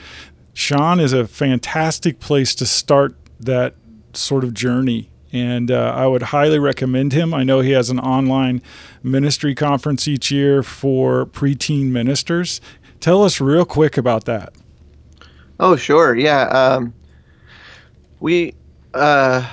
Sean 0.55 1.01
is 1.01 1.13
a 1.13 1.27
fantastic 1.27 2.19
place 2.19 2.55
to 2.55 2.67
start 2.67 3.15
that 3.39 3.75
sort 4.15 4.45
of 4.45 4.55
journey. 4.55 5.11
And 5.33 5.71
uh, 5.71 5.93
I 5.95 6.07
would 6.07 6.23
highly 6.23 6.59
recommend 6.59 7.13
him. 7.13 7.35
I 7.35 7.43
know 7.43 7.61
he 7.61 7.73
has 7.73 7.91
an 7.91 7.99
online 7.99 8.63
ministry 9.03 9.55
conference 9.55 10.09
each 10.09 10.31
year 10.31 10.63
for 10.63 11.27
preteen 11.27 11.91
ministers. 11.91 12.61
Tell 13.01 13.23
us 13.23 13.41
real 13.41 13.67
quick 13.67 13.99
about 13.99 14.25
that. 14.25 14.55
Oh, 15.61 15.77
sure. 15.77 16.15
Yeah. 16.15 16.43
Um, 16.45 16.95
we, 18.21 18.55
uh, 18.95 19.47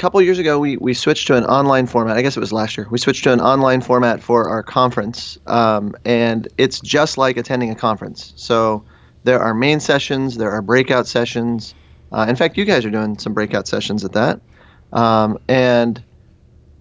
couple 0.00 0.20
years 0.22 0.38
ago, 0.38 0.58
we, 0.58 0.78
we 0.78 0.94
switched 0.94 1.26
to 1.26 1.36
an 1.36 1.44
online 1.44 1.86
format. 1.86 2.16
I 2.16 2.22
guess 2.22 2.34
it 2.34 2.40
was 2.40 2.54
last 2.54 2.76
year. 2.76 2.88
We 2.90 2.98
switched 2.98 3.22
to 3.24 3.32
an 3.32 3.40
online 3.40 3.82
format 3.82 4.22
for 4.22 4.48
our 4.48 4.62
conference. 4.62 5.38
Um, 5.46 5.94
and 6.06 6.48
it's 6.56 6.80
just 6.80 7.18
like 7.18 7.36
attending 7.36 7.70
a 7.70 7.74
conference. 7.74 8.32
So 8.34 8.82
there 9.24 9.40
are 9.40 9.52
main 9.52 9.78
sessions, 9.78 10.38
there 10.38 10.50
are 10.50 10.62
breakout 10.62 11.06
sessions. 11.06 11.74
Uh, 12.12 12.24
in 12.26 12.34
fact, 12.34 12.56
you 12.56 12.64
guys 12.64 12.86
are 12.86 12.90
doing 12.90 13.18
some 13.18 13.34
breakout 13.34 13.68
sessions 13.68 14.02
at 14.02 14.12
that. 14.12 14.40
Um, 14.94 15.38
and 15.48 16.02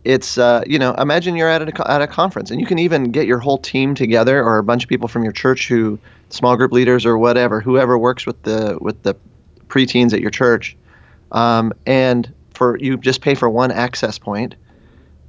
it's 0.05 0.37
uh, 0.37 0.63
you 0.65 0.79
know 0.79 0.93
imagine 0.93 1.35
you're 1.35 1.49
at 1.49 1.61
a 1.61 1.91
at 1.91 2.01
a 2.01 2.07
conference 2.07 2.49
and 2.49 2.61
you 2.61 2.65
can 2.65 2.79
even 2.79 3.11
get 3.11 3.27
your 3.27 3.37
whole 3.37 3.57
team 3.57 3.93
together 3.93 4.41
or 4.41 4.57
a 4.57 4.63
bunch 4.63 4.81
of 4.81 4.89
people 4.89 5.09
from 5.09 5.23
your 5.23 5.33
church 5.33 5.67
who 5.67 5.99
small 6.29 6.55
group 6.55 6.71
leaders 6.71 7.05
or 7.05 7.17
whatever 7.17 7.59
whoever 7.59 7.97
works 7.97 8.25
with 8.25 8.41
the 8.43 8.77
with 8.79 9.03
the 9.03 9.13
preteens 9.67 10.13
at 10.13 10.21
your 10.21 10.31
church 10.31 10.77
um, 11.33 11.73
and 11.85 12.33
for 12.59 12.77
you 12.77 12.97
just 12.97 13.21
pay 13.21 13.33
for 13.33 13.49
one 13.49 13.71
access 13.71 14.19
point 14.19 14.53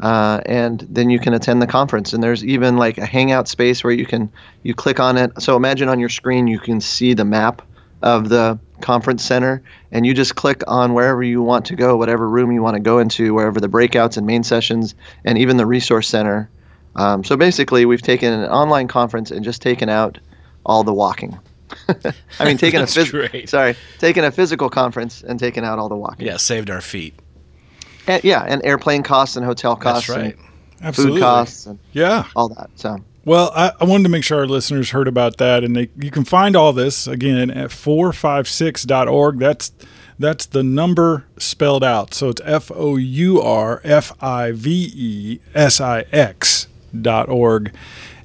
uh, 0.01 0.41
and 0.47 0.81
then 0.91 1.11
you 1.11 1.19
can 1.19 1.35
attend 1.35 1.61
the 1.61 1.67
conference. 1.67 2.13
And 2.13 2.23
there's 2.23 2.45
even 2.45 2.77
like 2.77 2.99
a 2.99 3.07
hangout 3.07 3.49
space 3.49 3.85
where 3.85 3.93
you 3.93 4.07
can 4.07 4.33
you 4.63 4.75
click 4.75 4.99
on 4.99 5.17
it. 5.17 5.41
So 5.41 5.57
imagine 5.57 5.89
on 5.89 6.01
your 6.01 6.09
screen 6.09 6.47
you 6.47 6.59
can 6.59 6.81
see 6.81 7.15
the 7.15 7.25
map 7.25 7.63
of 8.03 8.31
the 8.31 8.59
conference 8.81 9.23
center, 9.23 9.63
and 9.93 10.07
you 10.07 10.15
just 10.15 10.35
click 10.35 10.63
on 10.67 10.95
wherever 10.95 11.23
you 11.23 11.43
want 11.43 11.67
to 11.67 11.77
go, 11.77 11.99
whatever 11.99 12.27
room 12.27 12.51
you 12.51 12.63
want 12.63 12.75
to 12.75 12.81
go 12.81 12.99
into, 12.99 13.35
wherever 13.35 13.61
the 13.61 13.69
breakouts 13.69 14.17
and 14.17 14.27
main 14.27 14.43
sessions, 14.43 14.95
and 15.23 15.37
even 15.37 15.59
the 15.59 15.67
resource 15.67 16.09
center. 16.09 16.49
Um, 16.97 17.23
so 17.23 17.37
basically, 17.37 17.85
we've 17.85 18.01
taken 18.01 18.33
an 18.33 18.49
online 18.49 18.89
conference 18.89 19.31
and 19.31 19.45
just 19.45 19.61
taken 19.61 19.91
out 19.91 20.19
all 20.65 20.83
the 20.83 20.95
walking. 20.95 21.39
I 22.39 22.45
mean, 22.45 22.57
taking 22.59 22.81
a 22.81 22.85
phys- 22.85 23.49
sorry, 23.49 23.77
taking 23.99 24.25
a 24.25 24.31
physical 24.31 24.69
conference 24.71 25.23
and 25.23 25.39
taking 25.39 25.65
out 25.65 25.79
all 25.79 25.89
the 25.89 25.97
walking. 25.97 26.27
Yeah, 26.27 26.37
saved 26.37 26.71
our 26.71 26.81
feet. 26.81 27.15
And, 28.07 28.23
yeah, 28.25 28.45
and 28.47 28.65
airplane 28.65 29.03
costs 29.03 29.37
and 29.37 29.45
hotel 29.45 29.77
costs 29.77 30.09
That's 30.09 30.19
right. 30.19 30.35
and 30.37 30.45
Absolutely. 30.83 31.21
food 31.21 31.25
costs 31.25 31.67
and 31.67 31.79
Yeah. 31.93 32.25
all 32.35 32.49
that. 32.51 32.71
So 32.77 32.97
Well, 33.25 33.53
I, 33.55 33.73
I 33.81 33.85
wanted 33.85 34.05
to 34.05 34.09
make 34.09 34.25
sure 34.25 34.39
our 34.39 34.47
listeners 34.47 34.91
heard 34.91 35.07
about 35.07 35.37
that, 35.37 35.63
and 35.63 35.77
they 35.77 35.91
you 35.99 36.11
can 36.11 36.25
find 36.25 36.57
all 36.57 36.73
this 36.73 37.07
again 37.07 37.51
at 37.51 37.71
456.org. 37.71 39.39
That's 39.39 39.73
that's 40.19 40.47
the 40.47 40.63
number 40.63 41.25
spelled 41.39 41.83
out. 41.85 42.13
So 42.15 42.29
it's 42.31 42.41
F 42.45 42.71
O 42.75 42.97
U 42.97 43.41
R 43.41 43.81
F 43.85 44.13
I 44.23 44.53
V 44.53 44.93
E 44.95 45.41
S 45.55 45.81
I 45.81 46.05
X 46.13 46.67
dot 47.01 47.29
org. 47.29 47.73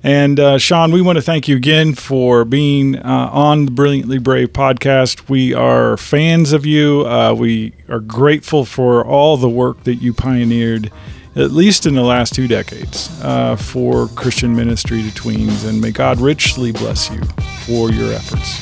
And 0.06 0.40
uh, 0.40 0.60
Sean, 0.60 0.92
we 0.92 1.02
want 1.02 1.16
to 1.16 1.22
thank 1.24 1.48
you 1.48 1.56
again 1.56 1.96
for 1.96 2.46
being 2.46 2.96
uh, 2.96 3.30
on 3.32 3.66
the 3.66 3.72
Brilliantly 3.72 4.20
Brave 4.20 4.54
podcast. 4.54 5.28
We 5.28 5.52
are 5.56 5.98
fans 5.98 6.54
of 6.54 6.64
you. 6.64 7.08
Uh, 7.08 7.34
we 7.34 7.74
are 7.90 8.00
grateful 8.00 8.66
for 8.66 9.04
all 9.04 9.36
the 9.36 9.50
work 9.50 9.84
that 9.86 9.96
you 9.96 10.14
pioneered 10.14 10.92
at 11.36 11.52
least 11.52 11.88
in 11.88 11.96
the 11.96 12.04
last 12.04 12.36
two 12.36 12.48
decades, 12.48 13.10
uh, 13.24 13.56
for 13.56 14.08
Christian 14.10 14.56
ministry 14.56 15.02
to 15.02 15.10
tweens. 15.10 15.68
And 15.68 15.82
may 15.82 15.92
God 15.92 16.20
richly 16.20 16.72
bless 16.72 17.10
you 17.10 17.22
for 17.66 17.92
your 17.92 18.14
efforts. 18.14 18.60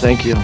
thank 0.00 0.24
you. 0.24 0.36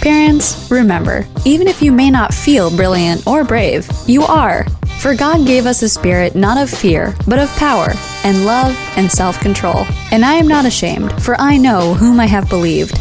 Parents, 0.00 0.70
remember, 0.70 1.26
even 1.44 1.68
if 1.68 1.82
you 1.82 1.92
may 1.92 2.10
not 2.10 2.32
feel 2.32 2.74
brilliant 2.74 3.26
or 3.26 3.44
brave, 3.44 3.86
you 4.06 4.22
are. 4.22 4.64
For 4.98 5.14
God 5.14 5.46
gave 5.46 5.66
us 5.66 5.82
a 5.82 5.90
spirit 5.90 6.34
not 6.34 6.56
of 6.56 6.70
fear, 6.70 7.14
but 7.28 7.38
of 7.38 7.50
power, 7.56 7.92
and 8.24 8.46
love, 8.46 8.74
and 8.96 9.12
self 9.12 9.38
control. 9.40 9.84
And 10.10 10.24
I 10.24 10.34
am 10.34 10.48
not 10.48 10.64
ashamed, 10.64 11.22
for 11.22 11.38
I 11.38 11.58
know 11.58 11.92
whom 11.92 12.18
I 12.18 12.24
have 12.24 12.48
believed. 12.48 12.98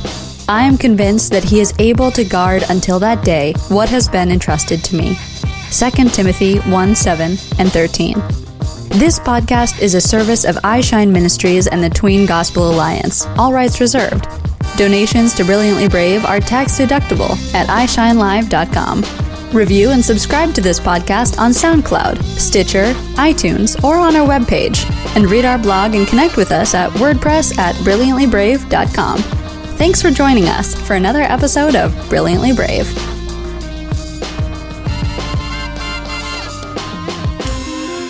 I 0.50 0.64
am 0.64 0.78
convinced 0.78 1.32
that 1.32 1.44
he 1.44 1.62
is 1.62 1.74
able 1.80 2.12
to 2.12 2.26
guard 2.26 2.64
until 2.70 3.00
that 3.00 3.24
day 3.24 3.54
what 3.70 3.88
has 3.90 4.10
been 4.10 4.30
entrusted 4.30 4.84
to 4.86 4.96
me. 4.98 5.16
2 5.72 6.10
Timothy 6.10 6.58
1 6.60 6.96
7 6.96 7.38
and 7.60 7.72
13. 7.72 8.16
This 9.00 9.20
podcast 9.20 9.80
is 9.82 9.96
a 9.96 10.02
service 10.02 10.44
of 10.44 10.56
iShine 10.58 11.12
Ministries 11.12 11.68
and 11.68 11.82
the 11.82 11.90
Tween 11.90 12.26
Gospel 12.26 12.70
Alliance, 12.70 13.26
all 13.38 13.54
rights 13.54 13.80
reserved. 13.80 14.28
Donations 14.78 15.34
to 15.36 15.44
Brilliantly 15.44 15.88
Brave 15.88 16.26
are 16.26 16.40
tax 16.40 16.80
deductible 16.80 17.32
at 17.54 17.68
iShineLive.com. 17.68 19.04
Review 19.52 19.90
and 19.90 20.04
subscribe 20.04 20.54
to 20.54 20.62
this 20.62 20.80
podcast 20.80 21.40
on 21.40 21.52
SoundCloud, 21.52 22.22
Stitcher, 22.24 22.94
iTunes, 23.16 23.84
or 23.84 23.98
on 23.98 24.16
our 24.16 24.28
webpage. 24.28 24.86
And 25.16 25.30
read 25.30 25.44
our 25.44 25.58
blog 25.58 25.96
and 25.96 26.08
connect 26.08 26.38
with 26.38 26.52
us 26.52 26.74
at 26.76 26.92
WordPress 26.92 27.58
at 27.58 27.76
BrilliantlyBrave.com. 27.78 29.18
Thanks 29.78 30.02
for 30.02 30.12
joining 30.12 30.46
us 30.46 30.76
for 30.88 30.94
another 30.94 31.22
episode 31.22 31.76
of 31.76 31.94
Brilliantly 32.10 32.54
Brave. 32.54 32.88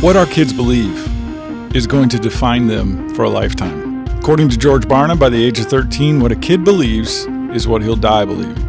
What 0.02 0.16
our 0.16 0.26
kids 0.26 0.54
believe 0.54 1.76
is 1.76 1.86
going 1.86 2.10
to 2.10 2.20
define 2.20 2.68
them 2.68 3.14
for 3.16 3.24
a 3.24 3.30
lifetime. 3.30 3.89
According 4.30 4.50
to 4.50 4.58
George 4.58 4.84
Barna, 4.84 5.18
by 5.18 5.30
the 5.30 5.44
age 5.44 5.60
of 5.60 5.66
13, 5.66 6.20
what 6.20 6.32
a 6.32 6.36
kid 6.36 6.64
believes 6.64 7.26
is 7.52 7.68
what 7.68 7.82
he'll 7.82 7.96
die 7.96 8.26
believing. 8.26 8.69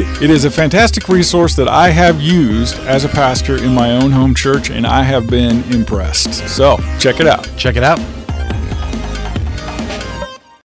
It 0.21 0.29
is 0.29 0.45
a 0.45 0.51
fantastic 0.51 1.07
resource 1.09 1.55
that 1.55 1.67
I 1.67 1.89
have 1.89 2.21
used 2.21 2.77
as 2.79 3.05
a 3.05 3.09
pastor 3.09 3.57
in 3.57 3.73
my 3.73 3.91
own 3.91 4.11
home 4.11 4.35
church, 4.35 4.69
and 4.69 4.85
I 4.85 5.03
have 5.03 5.27
been 5.27 5.63
impressed. 5.73 6.47
So 6.49 6.77
check 6.99 7.19
it 7.19 7.27
out. 7.27 7.49
Check 7.57 7.75
it 7.75 7.83
out. 7.83 7.99